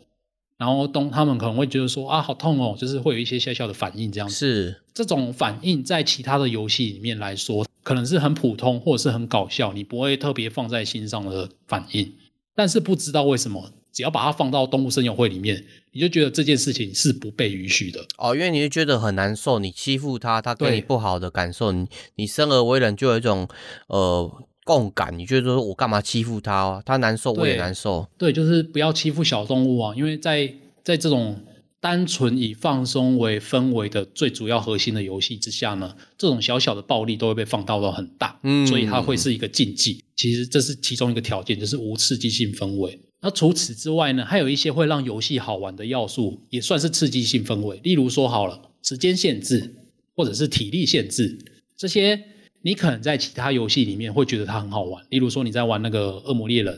[0.58, 4.34] 然后动他们可能会觉得说啊，好痛哦，就是会有一些小小的反应，这样子。
[4.34, 12.12] 是这种反应在其他的游戏里面来说，可能是很普通或者是很搞笑，你不会特别放在心上的反应。
[12.54, 15.64] 但是不知道为什么，只要把它放到动物森友会里面。
[15.92, 21.86] 你就觉得这件事情是不被允许的哦，因为你就觉得很难受，你欺负他，他对你不好的感受，你
[22.16, 23.46] 你生而为人就有一种
[23.86, 24.28] 呃
[24.64, 26.82] 共感，你觉得说我干嘛欺负他哦？
[26.84, 31.44] 他难受我也难受，对，就是不要欺负小动物啊，因为在在这种
[31.78, 40.02] 单纯以放松为氛围的最主要核心的游戏之下呢，这种小小的暴力都会被放大到很大，嗯，所以它会是一个禁忌。
[40.16, 42.98] 其实这是其中一个条件，就是无刺激性氛围。
[43.24, 47.80] 那除此之外呢，还有一些会让游戏好玩的要素，也算是刺激性氛围。
[47.82, 49.74] 例如说好了，时间限制
[50.14, 51.38] 或者是体力限制，
[51.74, 52.22] 这些
[52.60, 55.02] 你可能在其他游戏里面会觉得它很好玩。
[55.08, 56.74] 例如说你在玩那个恶魔猎人，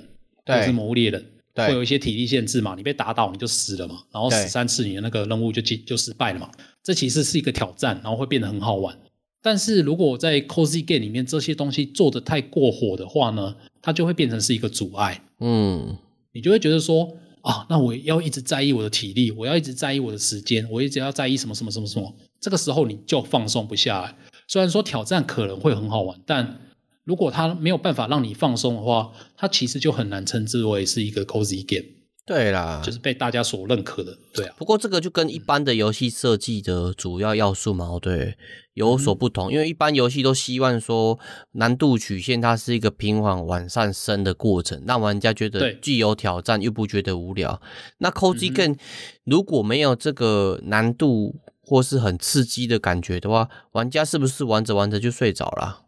[0.46, 1.26] 或者是魔物猎人，
[1.56, 6.48] 会有一些体力限制嘛，你被打倒你就死了嘛，然后死三次你的那个任务就就失败了嘛。
[6.84, 8.96] 这其实是一个挑战，然后会变得很好玩。
[9.42, 15.20] 但是如果在 cozy game 里面这些东西做的太过火的话呢，它就会变成是一个阻碍。
[15.40, 15.96] 嗯。
[16.36, 22.14] 你就会觉得说啊，那我要一直在意我的体力，我要一直在意我的时间，我一直要在意什么什么什么什么。
[22.38, 24.14] 这个时候你就放松不下来。
[24.46, 26.60] 虽然说挑战可能会很好玩，但
[27.04, 31.95] 如果它没有办法让你放松的话，它其实就很难称之为是一个 cozy game。
[32.26, 34.18] 对啦，就是被大家所认可的。
[34.34, 38.34] 对啊，不过这个就跟一般的游戏设计的主要要素矛盾，
[38.74, 39.48] 有所不同。
[39.48, 41.20] 嗯、因为一般游戏都希望说
[41.52, 47.62] 难度曲线它是一个平缓往上升的过程，让玩家觉得既有挑战又不觉得无聊。
[47.98, 48.78] 那 cozy game、嗯、
[49.22, 55.62] 如果没有这个难度或是很刺激的感觉的话，玩家是不是玩着玩着就睡着了？
[55.62, 55.82] 啊，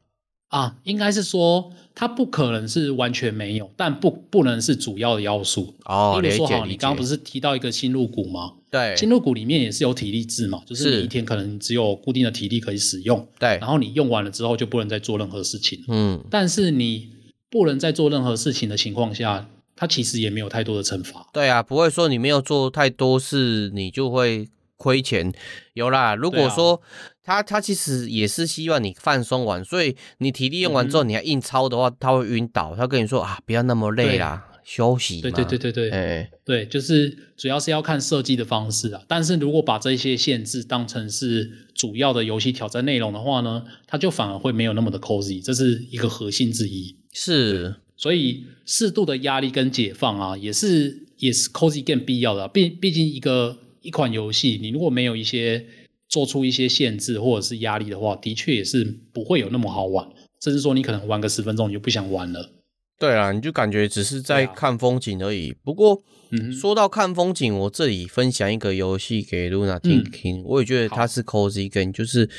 [0.84, 5.74] 应该是说它不可能是完全没有，但不不能是主要的要素。
[5.84, 8.54] 哦，例如说好，你刚刚不是提到一个新入股吗？
[8.70, 13.26] 对，新入股里面也是有体力制嘛，就是你一天可能只有固定的体力可以使用。
[13.38, 15.84] 对，然后你用完了之后就不能再做任何事情。
[15.88, 17.08] 嗯，但是你
[17.50, 21.26] 不能再做任何事情的情况下，它其实也没有太多的惩罚。
[21.32, 24.48] 对啊，不会说你没有做太多事，你就会。
[24.80, 25.32] 亏钱
[25.72, 26.80] 有啦，如果说
[27.28, 32.74] 他他其实也是希望你放松完，所以你体力用完之后，你还硬操的话，他会晕倒。
[32.74, 35.20] 他跟你说啊，不要那么累啦，休息。
[35.20, 39.02] 对对对对对，哎，对，就是主要是要看设计的方式啊。
[39.06, 46.96] 但是如果把这些限制当成是主要的游戏挑战内容的话呢，它就反而会没有那么的 cozy，这是一个核心之一。
[47.12, 52.48] 是，所以适度的压力跟解放啊，也是也是 cozy game 必要的啊。
[52.48, 53.58] 毕毕竟一个。
[53.80, 55.64] 一款游戏，你如果没有一些
[56.08, 60.08] 做出一些限制或者是压力的话，的确也是不会有那么好玩。
[60.42, 62.52] 甚至说，你可能玩个十分钟你就不想玩了。
[62.98, 65.50] 对啊，你就感觉只是在看风景而已。
[65.50, 70.38] 啊、不过，嗯、说到看风景，我这里分享一个游戏给露娜听听。
[70.38, 72.26] 嗯、我也觉得它是 cozy game，就是《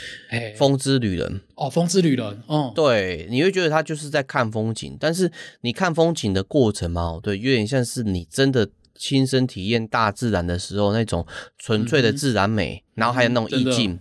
[0.57, 8.69] 风之旅人》哦，《风之旅人》哦，对，你会觉得它就是在看风景，但是你看风景的过程嘛，对，有点像是你真的。
[8.99, 11.25] 亲身体验大自然的时候，那种
[11.57, 13.99] 纯粹的自然美，嗯、然后还有那种意境，嗯、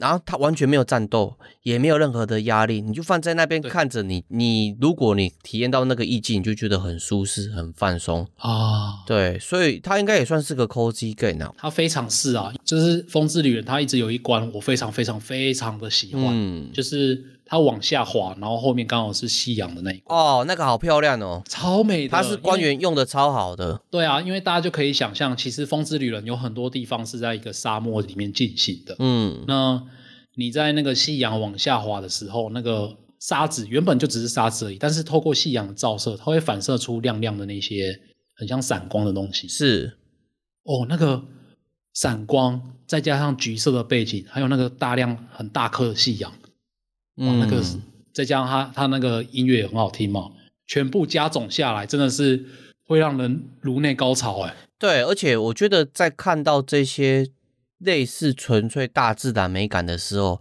[0.00, 4.24] 然后它完全没有战斗，也没有任何的压力，你就放在那边看着你。
[4.28, 9.04] 你如果你体验到那个意境，你就觉得很舒适、很放松啊。
[9.06, 11.54] 对，所以它应该也算是个 cozy game 啊。
[11.56, 17.24] 它非常是啊，就是《风之旅人》，它一直有一关我非常非常非常的喜欢，嗯、就是。
[17.46, 22.16] 它往下滑，然后后面刚好是夕阳的那一块哦，那个好漂亮哦，超美的。
[22.16, 23.80] 它是官员用的超好的。
[23.90, 28.96] 对啊，因为大家就可以想象，其实《风之旅人》有很多地方是在一个沙漠里面进行的。
[28.98, 29.82] 嗯，那
[30.36, 38.00] 你在那个夕阳往下滑的时候，那个沙子原本就只是沙子而已，但是透过夕阳的照射，它会反射出亮亮的那些
[38.36, 39.46] 很像闪光的东西。
[39.46, 39.98] 是，
[40.64, 41.22] 哦，那个
[41.92, 46.32] 闪光再加上橘色的背景，还有那个大量很大颗的夕阳。
[47.16, 47.62] 嗯，那个
[48.12, 50.30] 再加上他他那个音乐也很好听嘛，
[50.66, 52.44] 全部加总下来，真的是
[52.86, 54.54] 会让人颅内高潮哎。
[54.78, 57.28] 对，而且我觉得在看到这些
[57.78, 60.40] 类似纯粹大自然美感的时候，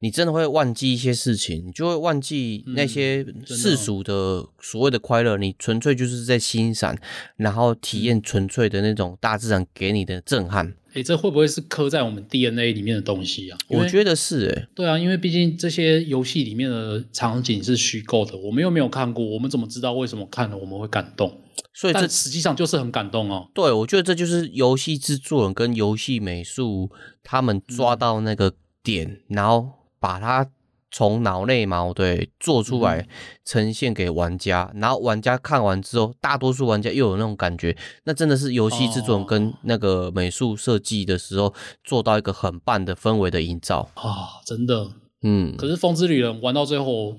[0.00, 6.96] 你真的会忘记一些事情，你就会忘记那些世俗的所谓的快乐，你纯粹就是在欣赏，
[7.36, 10.74] 然后体验纯粹的那种大自然给你的震撼。
[10.94, 13.58] 诶，这会不会是刻在我们 DNA 里面的东西啊？
[13.68, 14.68] 我觉得是诶。
[14.74, 21.40] 对啊，因为毕竟这些游戏里面的场景是虚构的，我们又没有看过，我们怎么知道为什么看了我们会感动？
[21.72, 23.48] 所以这实际上就是很感动哦。
[23.54, 26.90] 对，我觉得这就是游戏制作人跟游戏美术
[27.22, 30.50] 他们抓到那个点，嗯、然后把它。
[30.90, 33.06] 从脑内毛，对，做出来
[33.44, 44.88] 呈现给玩家，嗯、然后玩家看完之后，大多数玩家又有那种感觉，那真的是游戏制作人跟那个美术设计的时候做到一个很棒的氛围的营造啊，真的，
[45.22, 45.56] 嗯。
[45.56, 47.16] 可是《风之旅人》玩到最后。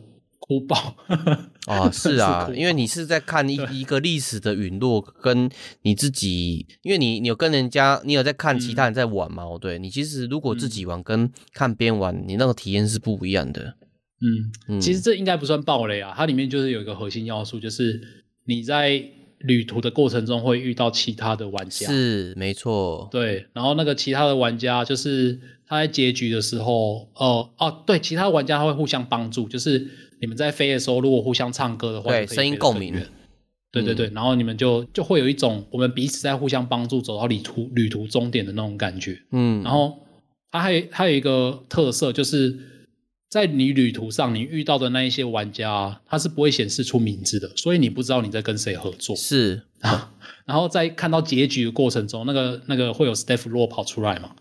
[0.51, 0.97] 哭爆
[1.65, 1.87] 啊！
[1.95, 5.49] 是啊，因为你是在看一一个历史的陨落，跟
[5.83, 9.43] 你自己，因为你你有跟人家，你有在看其他人在玩嘛？
[9.61, 13.75] 对，你其实如果自己玩跟看别人玩，你那个体验是不一样的。
[14.67, 18.01] 嗯，其实这应该不算暴雷啊，它里面就是有一个核心要素，就是
[18.43, 19.01] 你在
[19.39, 23.07] 旅途的过程中会遇到其他的玩家，是没错。
[23.09, 29.87] 对，然后那个其他的玩家就是他在结局的时候，哦哦，对，其他玩家他会互相帮助，就是。
[30.22, 32.93] 你们在飞的时候，如果互相唱歌的话，对，声音共鸣，
[33.72, 39.19] 对对对，嗯、然后你们就就会有一种我们彼此在互相帮助，走到旅途旅途终点的那种感觉。
[39.32, 39.97] 嗯，然后
[40.51, 42.55] 它还它有一个特色，就是
[43.30, 49.15] 在你旅途上你遇到的那一些玩家，他是不会显示出名字的，所以你不知道你在跟谁合作。
[49.15, 50.13] 是啊，
[50.45, 54.36] 然后在看到结局的过程中，那个那个会有 Staff Roll 跑出来嘛？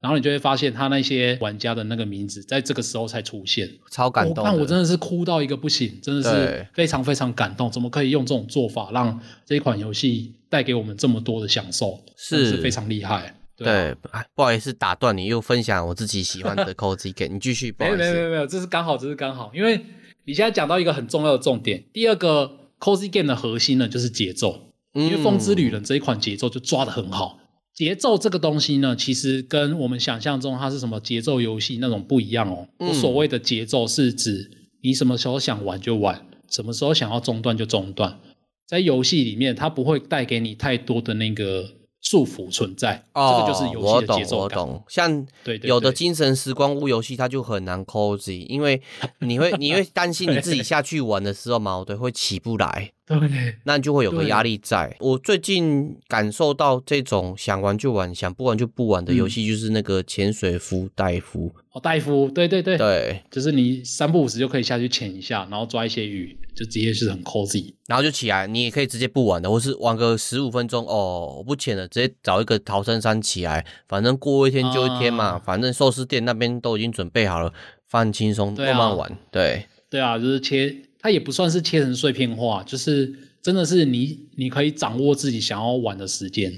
[0.00, 4.44] 然后你就会发现，他那些玩家的那个名字，在这个时候才出现，超感动。
[4.44, 7.70] 但我真的是哭到一个不行，真的是非常非常感动。
[7.70, 12.04] 怎么可以用这种做法，让这一款游戏带给我们这么多的享受？
[12.16, 13.34] 是，是非常厉害。
[13.56, 13.96] 对，对，
[14.34, 17.74] 不好意思打断你，又分享我自己喜欢的 cozy game，你继续。
[17.78, 19.80] 没有没有没有没有，这是刚好，这是刚好，因为
[20.26, 21.82] 你现在讲到一个很重要的重点。
[21.94, 27.38] 第二个 cozy game 的核心呢，就是节奏，因为《风之旅人》这一款节奏就抓得很好。
[27.76, 32.66] 节奏这个东西呢，其实跟我们想象中它是什么节奏游戏那种不一样哦。
[32.78, 34.50] 我所谓的节奏是指
[34.82, 38.18] 你什么时候想玩就玩，什么时候想要中断就中断。
[38.66, 41.68] 在游戏里面，它不会带给你太多的那个
[42.00, 43.04] 束缚存在。
[43.12, 44.58] 哦，这个就是游戏的节奏感。
[44.58, 44.84] 我懂，我懂。
[44.88, 45.26] 像
[45.62, 48.80] 有的精神时光屋游戏，它就很难 cozy，因为
[49.20, 52.92] 你会你会担心你自己下去玩的时候嘛， 对，会起不来。
[53.06, 54.96] 对，那就会有个压力在。
[54.98, 61.54] 我最近感受到这种想玩就玩，想不玩就不玩的游戏，就是那个潜水夫戴夫。
[61.70, 68.46] 哦，戴夫，对对对，对，就是你三不五时就可以下去潜一下，然后抓一些鱼，就直接是很 cozy，然后就起来。
[68.48, 77.52] 你也可以直接不玩的，或是玩个十五分钟哦，我不潜了，直接找一个逃生山起来，反正过一天就一天嘛，啊、反正寿司店那边都已经准备好了，
[77.86, 79.16] 放轻松慢慢玩。
[79.30, 80.74] 对，对啊，就是切。
[81.06, 86.52] 它也不算是切成碎片化，就是真的是你你可以掌握自己想要玩的时间。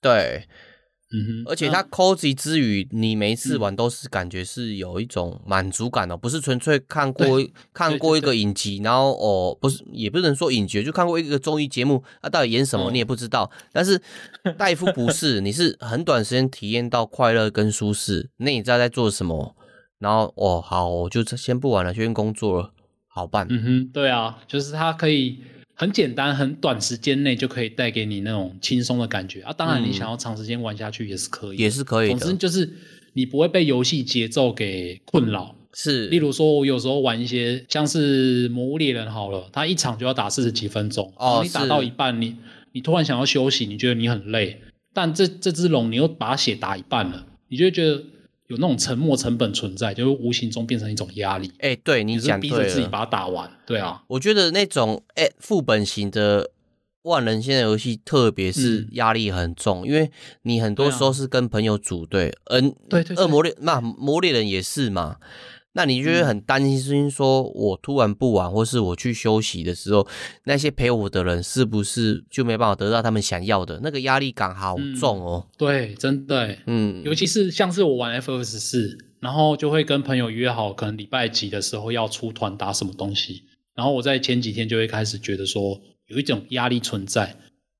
[0.00, 0.46] 对，
[1.12, 7.26] 嗯哼，而且它 cozy 之余，你每一次玩都是感觉是有一种满足感的，哦，嗯、不是纯粹看过
[7.72, 13.50] 看过一个影集，然后哦，不是也不能说影集，就看过一个综艺节目，它到底演什么你也不知道。
[13.52, 14.00] 嗯、但是
[14.56, 19.56] 戴夫不是， 你是很短时间体验到快乐跟舒适，那你知道在做什么？
[19.98, 22.72] 然后哦，好，我就先不玩了，先工作了。
[23.16, 23.46] 好办。
[23.48, 25.38] 嗯哼，对啊，就是它可以
[25.74, 29.54] 很简单、很短时间内就可以带给你那种轻松的感觉啊。
[29.54, 32.10] 当然，你想要长时间玩下去也是可以，也是可以。
[32.10, 32.70] 总之就是
[33.14, 35.56] 你不会被游戏节奏给困扰。
[35.72, 42.36] 是，例如说，我有时候玩一些像是《魔物猎人》好了，它一场就要打四十几分钟，哦，你打到一半，你
[42.72, 44.60] 你突然想要休息，你觉得你很累，
[44.94, 48.02] 但这这只龙你又把它血打一半了，你就会觉得
[48.48, 51.48] 有那种沉没成本存在，就会无形中变成一种压力。
[51.58, 56.50] 哎、欸，对你讲逼着自己把它打完，对啊，我觉得那种哎副本型的
[57.02, 60.10] 万人线的游戏，特别是压力很重，嗯，因为
[60.42, 65.16] 你很多时候是跟朋友组队，嗯，对对，恶魔猎那魔猎人也是嘛。
[65.76, 70.08] 那你就会很担心，说我突然不玩，或是我去休息的时候，
[70.44, 73.78] 那些陪我的人是不是就没办法得到他们想要的？
[73.82, 75.46] 那个压力感好重哦。
[75.46, 83.42] 嗯、对，真的，嗯，尤其是像是我玩 FF14，然后就会跟朋友约好，可能礼拜几的时候要出团打什么东西，
[83.74, 87.36] 然后我在前几天就会开始觉得说有一种压力存在。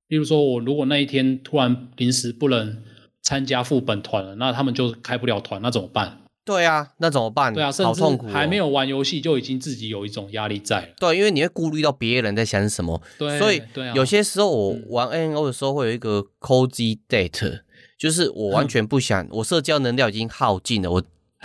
[0.09, 2.83] 例如说，我如果那一天突然临时不能
[3.23, 6.21] 参加副本团了，那他们就开不了团，那怎么办？
[6.47, 7.53] 对啊，那怎么办？
[7.53, 10.89] 对啊，甚至还没有玩游戏就已经自己有一种压力在了。
[11.01, 13.03] 对，因为你会顾虑到别人在想什么。
[13.19, 13.61] 对，所以
[13.95, 17.63] 有些时候我玩 MMO 的时候会有一个 cozy date，
[17.99, 21.03] 就是我完全不想，我社交能量已经耗尽了，我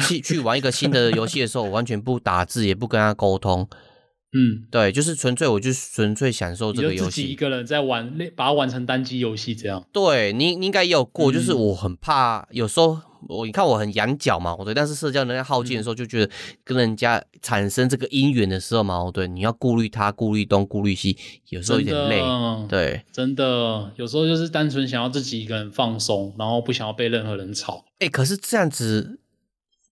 [0.07, 3.67] 去去玩一个新的游戏的时候，我完全不打字，也不跟他沟通。
[4.33, 6.99] 嗯，对，就是纯粹，我就纯粹享受这个游戏。
[6.99, 9.83] 就自己一个人在玩，把它玩成单机游戏这样。
[9.91, 12.97] 对，你你应该也有过，就是我很怕，有时候
[13.28, 16.32] 我你看我很养脚嘛，对，但是社交能量耗尽的时候，就觉得
[16.63, 21.17] 跟人家产生这个姻缘的时候嘛，对，你要顾虑他，顾虑东，顾虑西，
[21.49, 22.22] 有时候有点累。
[22.67, 27.86] 对，真的，有时候就是单纯想要自己一个人放松，然后不想要被任何人吵。
[27.99, 29.19] 哎，可是这样子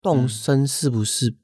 [0.01, 1.35] 动身是不是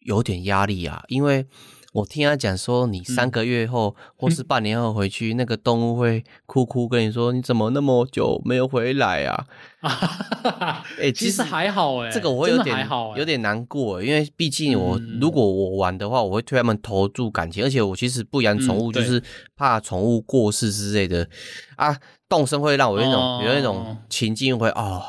[0.00, 1.04] 有点压力啊？
[1.08, 1.46] 因为
[1.94, 9.46] 我听他讲说，你三个月后、嗯、或是半年后回去，嗯、那个动物会哭哭跟你说：“你怎么那么久没有回来啊？”
[9.82, 12.86] 哎、欸，其实还好哎，这个我会有点
[13.16, 19.22] 有点难过，因为毕竟我、嗯、如果我玩的话，我会对他们投注感情，而且我其实不养宠物，就是
[19.56, 21.28] 怕宠物过世之类的、嗯、
[21.76, 21.96] 啊。
[22.28, 25.02] 动身会让我有那种、哦、有那种情境会哦，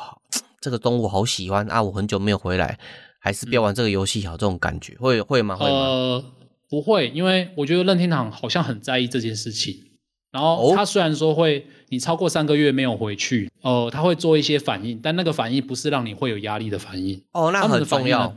[0.58, 2.78] 这个动物好喜欢啊，我很久没有回来，
[3.18, 5.54] 还是不要玩这个游戏好，这种感觉会会吗？
[5.54, 5.76] 会吗？
[5.76, 6.24] 呃
[6.70, 9.76] 不会，因为我觉得任天堂好像很在意这件事情。
[10.30, 17.20] 然后他虽然说会，你超过三个月没有回去，哦、呃，他会做一些反应，但那个反应不是让你会有压力的反应。
[17.32, 18.36] 哦，那很重要。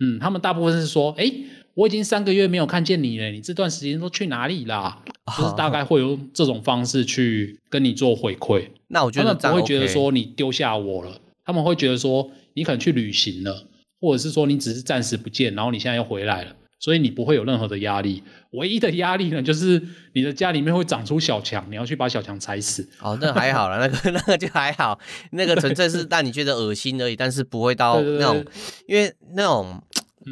[0.00, 1.32] 嗯，他们大部分是说，哎，
[1.74, 5.00] 我已经三个月没有看见你了，你这段时间都去哪里啦？
[5.38, 8.66] 就是大概会用这种方式去跟你做回馈。
[8.88, 13.68] 那我觉得他们不会觉得说你丢下我了，他们会觉得说你可能去旅行了，
[14.00, 16.56] 或者是说你只是暂时不见，然后你现在又回来了。
[16.80, 19.80] 所以你不会有任何的压力，唯一的压力呢，就是
[20.14, 22.88] 你的家里面会长出小强，你要去把小强踩死。
[23.00, 24.98] 哦，那还好了，那个那个就还好，
[25.32, 28.42] 那个纯粹是让你觉得恶心而已，但是不会到那种，
[28.88, 29.82] 因为那种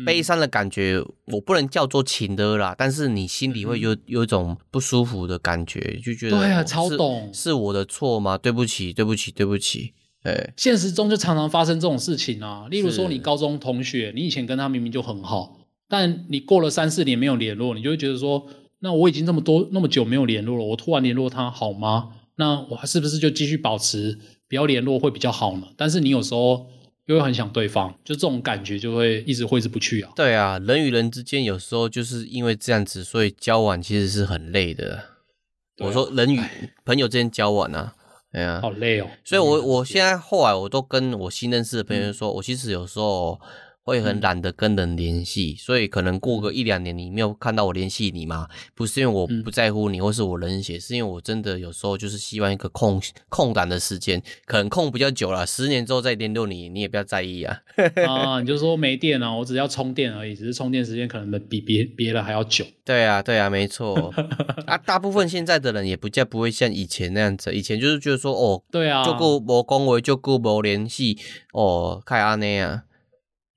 [0.06, 8.38] 悲伤的感觉，我不能叫做情的啦，但是你心里会有有一种不舒服的感觉，就觉得对啊，超懂，是我的错吗？
[8.38, 9.92] 对不起，对不起，对不起。
[10.24, 15.57] 对，现实中就常常发生这种事情啊，例如说你高中同学，你以前跟他明明就很好。
[15.88, 18.46] 但你过了三四年没有联络，你就会觉得说，
[18.80, 22.10] 那我已经这么多那么久没有联络了，我突然联络他好吗？
[22.36, 24.18] 那我是不是就继续保持
[24.48, 25.68] 不要联络会比较好呢？
[25.76, 26.66] 但是你有时候
[27.06, 30.12] 又会很想对方，就这种感觉就会一直挥之不去啊。
[30.14, 34.96] 对啊，人与人之间有时候就是因为这样子，所以交往其实是很累的。
[35.78, 36.40] 啊、我说人与
[36.84, 37.94] 朋友之间交往啊，
[38.32, 39.08] 哎呀，好累哦。
[39.24, 43.40] 所以我我现在后来我都跟我新认识的朋友说，嗯、我其实有时候。
[43.88, 48.46] 会很懒得跟人联系，所以可能过个一两年你没有看到我联系你嘛？
[48.74, 57.58] 不是因为我不在乎你，或是我冷血，是因为我真的有时候就是希望一个空空档的时间，可能空比较久了，十年之后再联络你，你也不要在意啊。
[58.06, 62.66] 啊，你就说没电了，我只要充电而已，只是充电时间可能比别别的还要久。
[62.84, 64.12] 对啊，对啊，没错。
[64.66, 71.18] 啊，大部分现在的人也不叫不会像以前那样子，以前就是觉得说哦，对啊，就顾无恭维，就顾无联系，
[71.52, 72.82] 哦，开安内啊。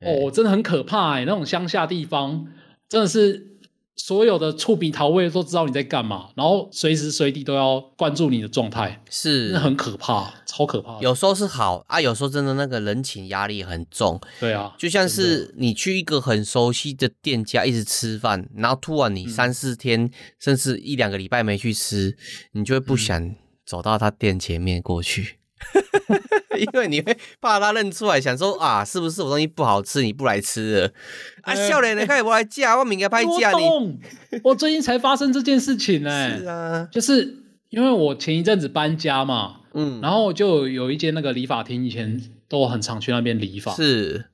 [0.02, 1.26] 哦，真的很可怕哎！
[1.26, 2.47] 那种乡下地方，
[2.89, 3.47] 真的是
[3.95, 10.99] 所有的触鼻桃味都知道你在干嘛，然后随时随地都要关注你的状态，是，那很可怕，超可怕。
[11.02, 14.20] 有时候是好啊，有时候真的那个人情压力很重。
[14.39, 22.18] 对啊，就像是你去一个很熟悉的店家一直吃饭，然后突然你三四天、嗯、甚至一两个礼拜没去吃，
[22.54, 25.38] 你就会不想走到他店前面过去。
[26.58, 30.91] 因为你会怕他认出来，想说啊，是不是我东西不好吃，你不来吃了？
[31.43, 33.99] 啊，笑脸，你看我来嫁，我明天拍嫁你。
[34.43, 36.38] 我最近才发生这件事情呢、欸。
[36.38, 37.36] 是啊，就是
[37.70, 43.74] 因为我前一阵子搬家嘛，嗯，然后就有一间那个理发厅，以前都很常去那边理发。
[43.74, 44.26] 是，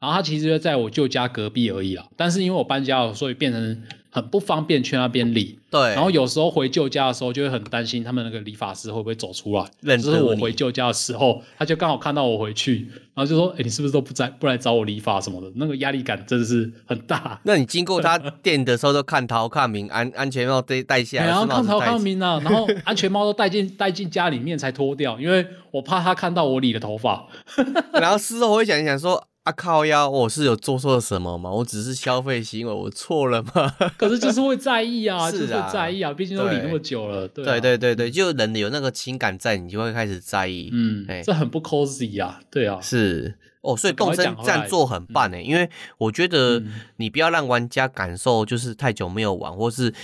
[0.00, 3.82] 然后他其实就在我舅家隔壁而已啦，但是因为我搬家了，所以变成。
[4.10, 5.80] 很不方便去那边理，对。
[5.94, 9.64] 然后有时候回旧家的时候，就会很担心他们那个理发师会不会走出来。
[9.80, 17.38] 认就是我回旧家的时候，他就刚好看到我回去，然后就说：“哎，你是不是都不在，不来找我理发什么的？”那个压力感真的是很大。
[17.44, 27.28] 那你经过他店的时候，都看头看明，安安全帽戴戴下来，然后看头看明啊，然后安全帽都戴进 戴进家里面才脱掉，因为我怕他看到我理的头发。
[27.92, 29.22] 然后事后我会想一想说。
[29.48, 31.50] 啊靠腰，我是有做错什么吗？
[31.50, 33.74] 我只是消费行为，我错了吗？
[33.96, 37.26] 可是就是会在意啊，是啊，就是会在意啊，毕竟都理那么久了。
[37.28, 40.68] 对，对对对对，就人有那个情感在，你就会开始在意。
[40.70, 46.62] 嗯，哎，这很不 cozy 啊，对啊，是哦，所以动森这样做很棒哎，因为我觉得
[46.96, 49.94] 你不要让玩家感受就是太久没有玩，或是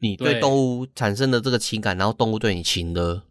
[0.00, 3.22] 你对动物产生的这个情感，然后动物对你情勒，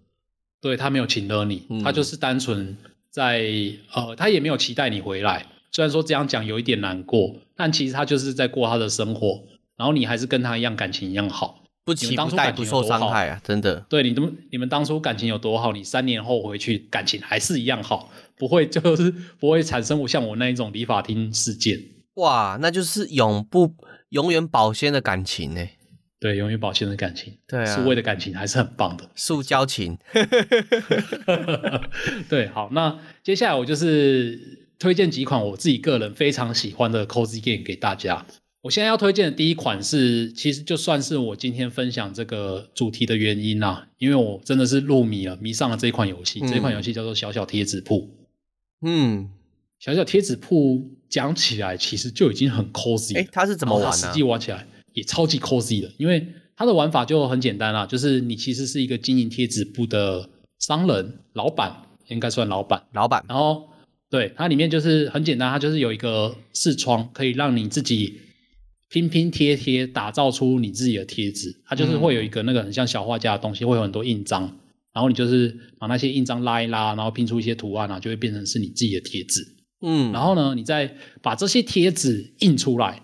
[0.59, 2.75] 对，他没有情勒你，他就是单纯
[3.11, 3.45] 在
[3.93, 5.45] 呃，他也没有期待你回来。
[5.71, 9.43] 虽然说这样讲有一点难过，但其实他就是在过他的生活，
[9.77, 13.39] 然后你还是跟他一样感情一样好，不期不待，不受伤害啊！
[13.43, 21.79] 真的，对，你们你们当初感情有多好，你三年后回去感情还是一样好，不会就是不会产生像我那一种理发厅事件。
[22.15, 23.73] 哇，那就是永不
[24.09, 25.65] 永远保鲜的感情呢？
[26.19, 29.97] 对，永远保鲜的感情，对啊，数位的感情还是很棒的，塑胶情。
[32.27, 34.58] 对，好，那接下来我就是。
[34.79, 38.25] 推荐几款我自己个人非常喜欢的 cozy game 给大家。
[38.61, 46.39] 我现在要推荐的第一款是，其实就算是我今天分享这个主题的原因啦，因为我真的是入迷了，迷上了这一款游戏。
[46.41, 48.09] 嗯、这款游戏叫做小小贴纸铺。
[48.81, 49.29] 嗯，
[49.79, 53.21] 小小贴纸铺讲起来其实就已经很 cozy 了。
[53.21, 53.95] 哎，它是怎么玩呢？
[53.95, 56.25] 实际玩起来也超级 cozy 的，因为
[56.55, 63.67] 它的玩法就很简单啦，就是你其实是一个经营贴纸铺的商人、老板，应该算老板，老板，然后。
[64.09, 68.15] 对，它里面就是很简单，它就是有一个视窗，可以让你自己
[68.89, 71.61] 拼拼贴贴，打造出你自己的贴纸。
[71.65, 74.41] 它就是会有一个那个很像小画家的东西，会有很多印章，
[74.93, 79.45] 然后你就是把那些印章拉一拉，然后拼出一些图案啊，就会变成是你自己的贴纸。
[79.81, 80.91] 嗯，然后呢，你再
[81.21, 83.01] 把这些贴纸印出来，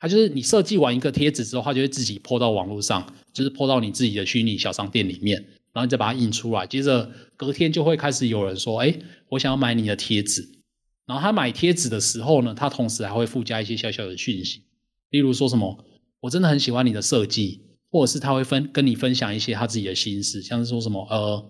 [0.00, 5.44] 它就是你设计完一个贴纸之后，它就会自己 po 到网络上，就是 po 到你自己的虚拟小商店里面。
[5.78, 8.92] 然后你再把它印出来，接着隔天就会开始有人说：“哎，
[9.28, 10.42] 我想要买你的贴纸。”
[11.06, 14.64] 然后他买贴纸的时候呢，他同时还会附加一些小小的讯息，
[15.10, 15.84] 例如说什么
[16.18, 17.60] “我真的很喜欢你的设计”，
[17.92, 21.48] 或者是他会分跟你分享一些他自己的心事，像是说什么“呃，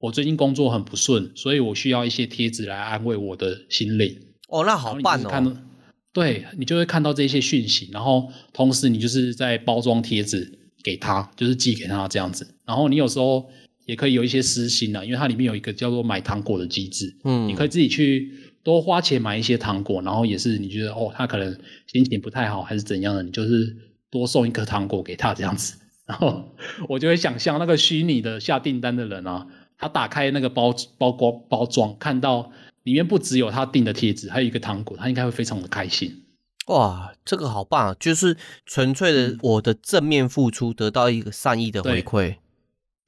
[0.00, 4.20] 我最近工作很不顺，所以我需要一些贴纸来安慰我的心灵。”
[4.50, 5.28] 哦，那好棒哦！
[5.28, 5.68] 看，
[6.12, 12.56] 对，你就会看到这些讯息，然后同时你就是在包装贴纸给他，就是寄给他这样子。
[12.66, 13.48] 然后你有时候。
[13.88, 18.30] 也可以有一些私心的，因为它里面有一个叫做买糖果的机制，嗯，你可以自己去
[18.62, 23.74] 多花钱买一些糖果，然后也是你觉得哦，他可能心情不太好还是怎样的，你就是
[24.10, 26.54] 多送一颗糖果给他这样子， 然后
[26.86, 29.46] 我就会想象那个虚拟的下订单的人啊，
[29.78, 36.24] 他打开那个包包包包装，看到里面不只有他订的贴纸，还有一个糖果，他应该会非常的开心。
[36.66, 38.36] 哇，这个好棒啊，就是
[38.66, 42.36] 纯粹的我的正面付出得到一个善意的回馈。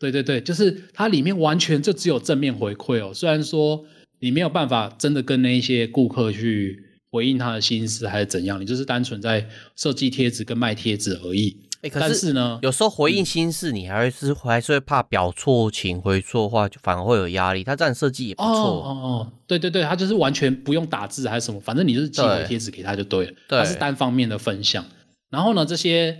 [0.00, 3.12] 对对对，就是它里面完全就只有正面回馈哦。
[3.12, 3.84] 虽然说
[4.18, 6.82] 你没有办法真的跟那一些顾客去
[7.12, 9.46] 回应他的心思还是怎样，你就是单纯在
[9.76, 11.54] 设计贴纸跟卖贴纸而已。
[11.82, 17.62] 哎，可是，但是呢，有时候回应心事，你还是还是会怕表错情、回错话，就反而会有压力。
[17.62, 18.50] 他这样设计也不错。
[18.50, 23.32] 哦哦哦，对对对，他就是完全不用打字还是什么，反正你就是寄个贴纸给他就对了。
[23.46, 24.82] 对，他是单方面的分享。
[25.30, 26.18] 然后呢，这些。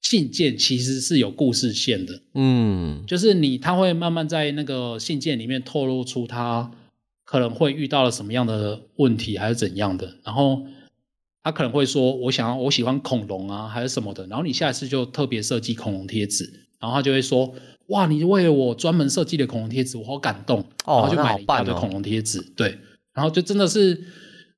[0.00, 6.70] 信件其实是有故事线的，嗯，就是你他会慢慢在那个信件里面透露出他
[7.24, 10.66] 可能会遇到了什么样的问题，还是怎样的，然后
[11.42, 17.54] 他可能会说，我想要我喜欢恐龙啊，还是什么的，然后你下一次就特别设计恐龙贴纸，然后他就会说，
[17.88, 22.78] 哇，你为了我专门设计的恐龙贴纸，我好感动，哦，然后就买了一大堆恐龙贴纸，对，
[23.12, 24.04] 然后就真的是。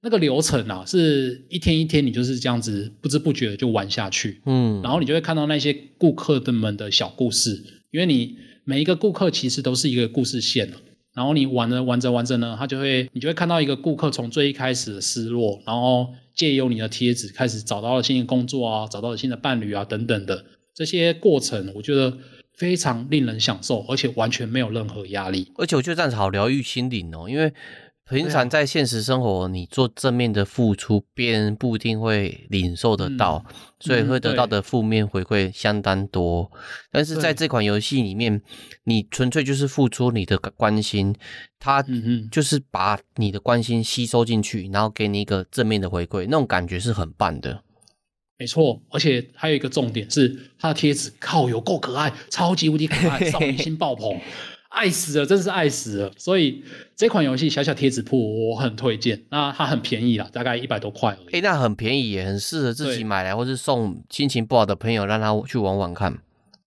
[0.03, 10.73] 那个流程啊，是一天一天，你就是这样子不知不觉的就玩下去，嗯，然后你就会看到那些顾客的们的小故事，因为你每一个顾客其实都是一个故事线，
[11.15, 20.45] 然后你玩着玩着玩着呢，他就会，你就会看到一个顾客从最一开始的失落，然后借由你的贴纸开始找到了新的工作啊，找到了新的伴侣啊等等的。
[20.75, 22.17] 这些过程，我觉得
[22.57, 25.53] 非常令人享受，而且完全没有任何压力。
[25.57, 27.53] 而且我觉得这样子好疗愈心灵哦，因为
[28.11, 36.51] 平常在现实生活，你做正面的付出，别人不一定会领受得到，嗯、所以会得到的负面回馈相当多。
[36.53, 38.43] 嗯、但是在这款游戏里面，
[38.83, 41.15] 你纯粹就是付出你的关心，
[41.61, 41.85] 他
[42.33, 47.63] 就是把你的关心吸收进去，然后给你一个正面的回馈，那种感觉是很棒的。
[48.37, 54.19] 没错，而且还有一个重点是，它的贴纸靠有够可爱，超级无敌可爱，少女心爆棚。
[54.71, 56.12] 爱死了，真是爱死了！
[56.16, 56.62] 所以
[56.97, 59.25] 这款游戏小小贴纸铺我很推荐。
[59.31, 61.37] 那它很便宜啦，大概一百多块而已。
[61.37, 66.18] 哎，那很便宜也很适合自己买来，或是送心情不好的朋友，让他去玩玩看。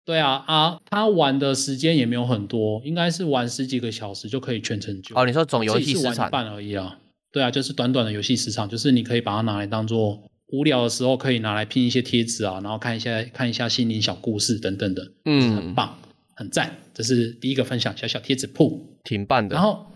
[0.05, 5.17] 对啊啊，他玩的时间也没有很多，应该是玩十几个小时就可以全成就。
[5.17, 6.17] 哦，你说总游戏时长？
[6.19, 6.99] 玩一半而已啊。
[7.31, 15.97] 对啊，就是短短的游戏时长，就是你可以把它拿来当做无聊的时候可以拿来拼一些贴纸啊，然后看一下看一下心灵小故事等等的，嗯，很棒。
[16.35, 19.55] 很赞，这是第一个分享，小小贴纸铺，挺棒的。
[19.55, 19.87] 然后，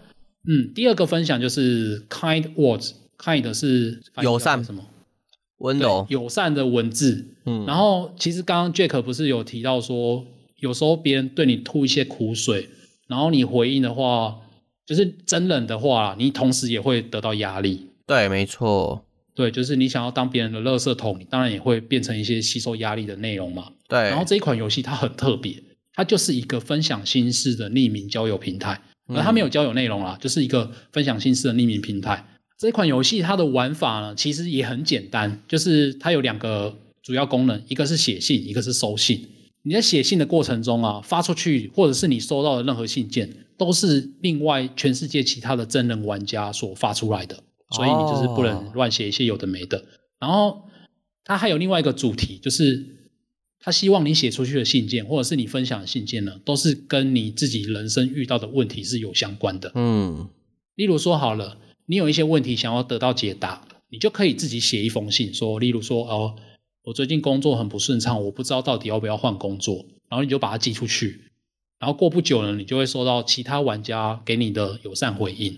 [0.49, 4.85] 嗯，第二个分享就是 kind words，kind 是友善什么？
[5.59, 7.35] 温柔友善的文字。
[7.47, 10.27] 嗯，然后其实刚刚 Jack 不是有提到说，
[10.61, 12.69] 有时候别人对你吐一些苦水，
[13.09, 14.37] 然后你回应的话，
[14.85, 17.87] 就是真冷的话，你同时也会得到压力。
[18.07, 19.05] 对，没错。
[19.35, 23.73] 对，就是你想要当别人的垃圾桶，你当然也会变成一些吸收压力的内容嘛。
[23.89, 23.99] 对。
[24.05, 25.63] 然后这一款游戏它很特别。
[25.97, 28.79] 它就是一个分享心事的匿名交友平台，
[29.09, 32.25] 而它没有交友内容啦，就是一个分享心事的匿名平台。
[32.59, 39.27] 这款游戏它的玩法呢，其实也很简单，就是它有两个主要功能，一个是写信，一个是收信。
[39.63, 47.43] 你在写信的过程中啊，发出去或者是你收到的任何信件，都是另外全世界其他的真人玩家所发出来的，
[47.75, 49.83] 所以你就是不能乱写一些有的没的。
[50.21, 50.63] 然后
[51.25, 52.93] 它还有另外一个主题，就是。
[53.67, 59.73] 他希望你写出去的信件，或者是你分享的信件呢，都是跟你自己人生遇到的问题是有相关的。
[59.75, 60.29] 嗯，
[60.77, 66.37] 例如说好了，你有一些问题想要得到解答，你就可以自己写一封信，说，例如说，哦，
[66.85, 71.23] 我最近工作很不顺畅，我不知道到底要不要换工作，然后你就把它寄出去，
[71.81, 75.53] 然后过不久呢，你就会收到其他玩家给你的友善回应，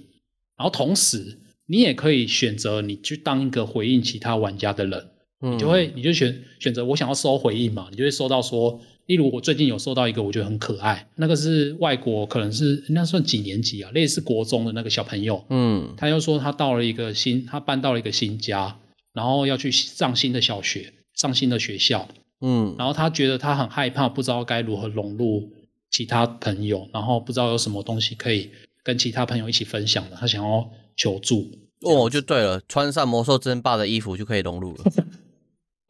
[0.56, 5.10] 然后同时你也可以选择你去当一个回应其他玩家的人。
[5.40, 18.78] 你就会，你就选选择我想要收回应嘛，你就会收到说，例如我最近有收到一个我觉得很可爱，那个是外国，可能是那算几年级啊，类似国中的那个小朋友，嗯，他又说他到了一个新，他搬到了一个新家，
[19.12, 22.08] 然后要去上新的小学，上新的学校，
[22.40, 25.52] 嗯，然后他觉得他很害怕，不知道该如何融入
[25.90, 28.50] 其他朋友，然后不知道有什么东西可以
[28.82, 31.48] 跟其他朋友一起分享的，他想要求助。
[31.82, 34.84] 哦，就对了，穿上魔兽争霸的衣服就可以融入了。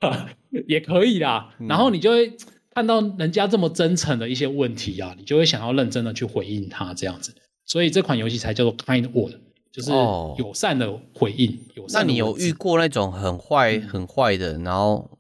[0.67, 2.33] 也可以啦，然后你就会
[2.71, 7.35] 看到人家这么真诚的一些问题啊，你就会想要认真的去回应他这样子，
[7.67, 9.35] 所以这款游戏才叫做 Kind Word，
[9.73, 11.51] 就是友善的回应。
[11.51, 12.01] 哦、友善。
[12.01, 15.11] 那你有遇过那种很坏、很坏的，然后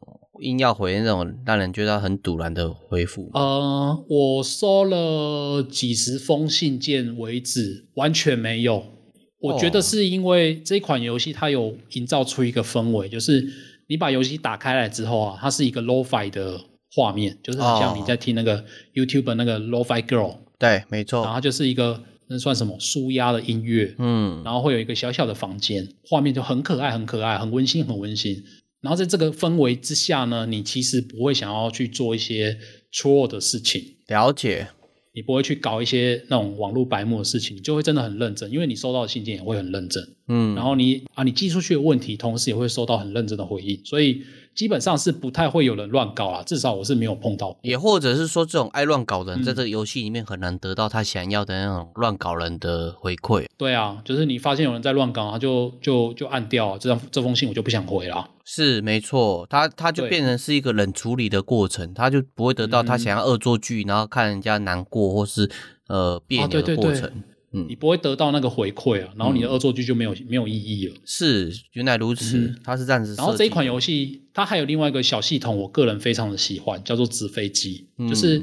[0.41, 3.29] 硬要回应那种让人觉得很堵然的回复？
[3.35, 8.85] 呃，我收了几十封信件为止，完全没有。
[9.41, 13.47] 我觉得是因为这款游戏它有营造出一个氛围，就是。
[13.89, 16.61] 你把游戏打开来之后啊，它是一个 Lo-Fi 的
[16.95, 18.65] 画面，就是很像你在听那个
[18.95, 20.37] YouTube 那个 Lo-Fi Girl。
[20.59, 21.23] 对，没错。
[21.23, 28.45] 然后它就是一个那算什么舒压的音乐，嗯，然后会有一个小小的房间，画面就很可爱，很可爱，很温馨，很温馨。
[28.81, 32.57] 然后在这个氛围之下呢，你其实不会想要去做一些
[32.93, 33.83] 错的事情。
[34.07, 34.69] 了解。
[35.19, 44.23] 你不会去搞一些那种网络白目的事情，你就会真的很认真，因为你收到的信件也会很认真，嗯，然后你啊，你寄出去的问题，同时也会收到很认真的回应，所以
[44.59, 47.57] 基本上是不太会有人乱搞啦，至少我是没有碰到。
[47.63, 53.47] 也或者是说，这种爱乱搞的人，在这个游戏里面很难得到他想要的那种乱搞人的回馈。
[53.57, 58.29] 对啊，就是你发现有人在乱搞，他就就就按掉这张这封信，我就不想回了。
[58.45, 65.49] 是没错，他他就变成是一个冷处理的过程，他就不会得到他想要恶作剧，然后看人家难过或是
[65.87, 67.09] 呃别扭的过程。
[67.53, 70.95] 嗯，你不会得到那个回馈啊，然后你的恶作剧就没有没有意义了。
[71.05, 73.15] 是，原来如此，它是这样子。
[73.17, 77.87] 然后这一款游戏它还有另外一个小系统，我个人非常的喜欢，叫做纸飞机。
[78.09, 78.43] 就是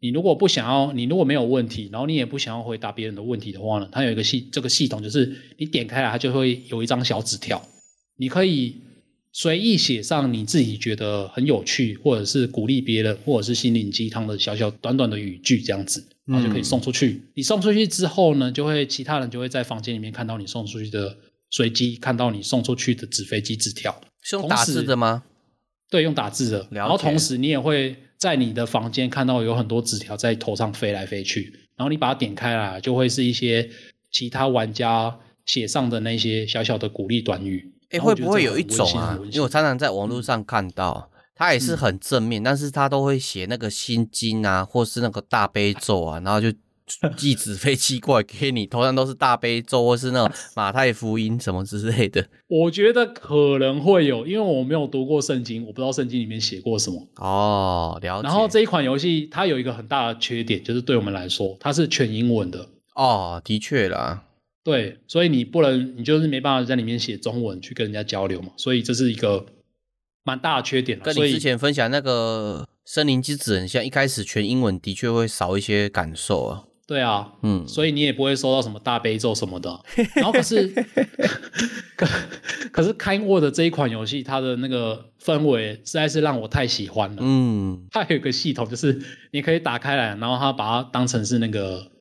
[0.00, 7.62] 你如果不想要，你如果没有问题，然后你也不想要回答别人的问题的话呢，它有一个系这个系统，就是你点开来，它就会有一张小纸条，
[8.16, 8.76] 你可以。
[9.32, 17.10] 随意写上你自己觉得很有趣，或者是鼓励别人，或者是心灵鸡汤的小小短短的语句，这样子，然后就可以送出去。
[17.10, 21.16] 嗯、你送出去之后呢，就会其他人就会在房间里面看到你送出去的
[21.48, 24.00] 随机，看到你送出去的纸飞机纸条。
[24.22, 25.22] 是用打字的吗？
[25.88, 26.68] 对，用打字的。
[26.72, 33.70] 然后同时你也会在你的房间看到有很多纸条在头上飞来飞去，然后你把它点开来，就会是一些
[34.10, 35.16] 其他玩家
[35.46, 37.72] 写上的那些小小的鼓励短语。
[37.90, 39.18] 哎，会不会有一种啊？
[39.24, 46.52] 因为我常常在网络上看到，他也是很正面，嗯、但是他都会写那个心经啊，或是那个大悲咒啊，然后就。
[47.16, 52.26] 寄纸飞机过来给你，头上都是大悲咒，或是那种 马太福音什么之类的。
[52.48, 57.00] 我觉得可能会有，因为我没有读过圣经，我不知道圣经里面写过什么。
[57.18, 58.26] 哦，了解。
[58.26, 62.66] 然后这一款游戏它有一个很大的缺点，就是对我们来说，它是全英文的。
[62.96, 64.24] 哦，的确啦。
[64.62, 69.46] 对，所以你不能，你就是没办法在里面写中文去跟人家交流嘛，所以这是一个
[70.22, 70.98] 蛮大的缺点。
[71.00, 76.64] 跟你之前分享那个森林之子很像，一开始全英文的确会少一些感受啊。
[76.86, 79.80] 对啊，嗯，所以你也不会收到什么大悲咒什么的。
[80.16, 80.66] 然后可是，
[81.96, 82.06] 可
[82.72, 87.18] 可是 KindWorld 这一款游戏，它的那个氛围实在是让我太喜欢了。
[87.20, 89.00] 嗯，它有一个系统，就是
[89.30, 91.92] 你可以打开来，然后它把它当成是那个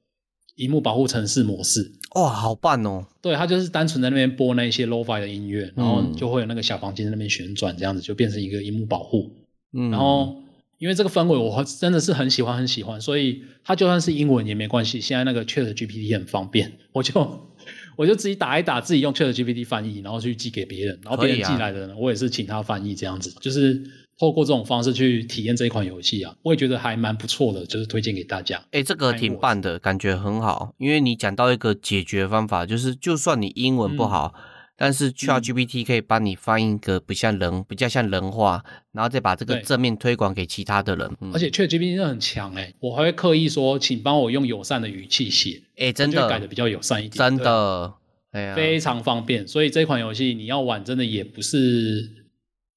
[0.55, 1.93] 荧幕保护城市模式。
[2.15, 3.05] 哇，好棒哦！
[3.21, 9.31] 对，它就是单纯在那边播那些 Lo-Fi 的音乐，然后就会有那个小房间在那边旋转，这样子就变成一个荧幕保护。
[9.73, 10.43] 嗯，然后。
[10.79, 15.01] 因为这个氛围我真的是很喜欢很喜欢，所以它就算是英文也没关系。
[15.01, 17.49] 现在那个 Chat GPT 很方便，我就
[17.97, 23.83] 我就自己打一打，自己用 Chat GPT 翻译，然后去寄给别人，然后别人寄来的呢，我也是请他翻译这样子，就是
[24.19, 28.61] 透过这种方式去体验这一款游戏啊，我也觉得还蛮不错的，就是推荐给大家。
[28.71, 34.33] 哎，这个挺棒的，感觉很好，因为你讲到一个解决方法，就是就算你英文不好。
[34.35, 34.41] 嗯
[34.81, 38.63] 但是 ChatGPT 可以帮你翻译一个不像人，比较像人话，
[38.93, 41.17] 然后再把这个正面推广给其他的人。
[41.33, 47.93] 而且 ChatGPT 真的很强哎，我还会刻意说，请帮我用友善的语气写，哎，真的改的比较友善一点，真的，
[48.31, 49.45] 哎呀，非常方便。
[49.45, 52.09] 所以这款游戏你要玩，真的也不是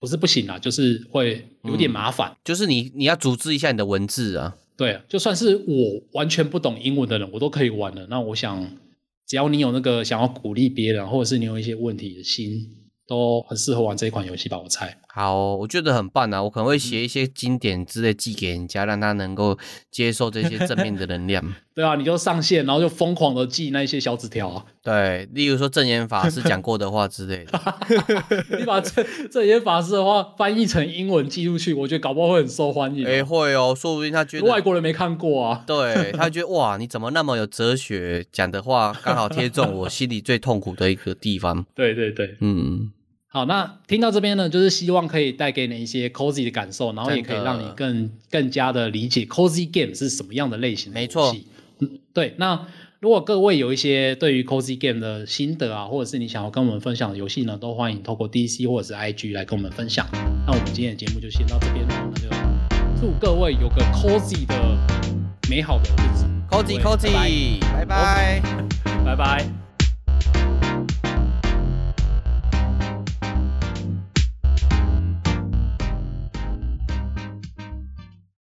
[0.03, 4.57] 不是不行啊，就是会有点麻烦，就是你你要组织一下你的文字啊。
[4.77, 8.07] 对，就算是我完全不懂英文的人，我都可以玩的。
[8.11, 8.69] 那我想。
[9.25, 12.69] 只要你有那个想要鼓励别人，或者是你有一些问题的心，
[13.13, 14.59] 都很适合玩这一款游戏吧？
[14.59, 14.97] 我猜。
[15.15, 16.43] 好，我觉得很棒啊！
[16.43, 19.59] 我可能会写一些经典之类寄给人家，让他能够
[19.91, 21.55] 接受这些正面的能量。
[21.75, 24.65] 对啊，你就上线，然后就疯狂的寄那些小纸条啊。
[24.83, 27.61] 对，例如说正言法师讲过的话之类的。
[28.59, 33.07] 你把正正言法师的话翻译成英文寄出去，我觉得搞不好会很受欢迎。
[33.07, 35.63] 哎、欸，会哦，说不定他觉得外国人没看过啊。
[35.67, 41.67] 对，他觉得哇，你怎么那么有哲学，讲的话刚好贴中我心里最痛苦的一个地方。
[41.75, 42.91] 对对对，嗯。
[43.35, 51.09] 好，那听到这边呢，就是希望可以带给你一些 cozy 的感受，然后也可以让你更更加的理解 cozy game 是什么样的类型的游戏。
[51.09, 51.37] 没错，
[51.79, 52.35] 嗯，对。
[52.37, 52.67] 那
[53.01, 60.07] 如果各位有一些对于 cozy game 的心得啊，或者是你想要跟我们分享的游戏呢，都欢迎透过 DC 或者是 IG 来跟我们分享。
[60.47, 62.29] 那我们今天的节目就先到这边了，那就
[63.01, 64.55] 祝各位有个 cozy 的
[65.49, 66.27] 美好的日子。
[66.51, 68.43] cozy cozy，拜拜，
[69.07, 69.62] 拜拜。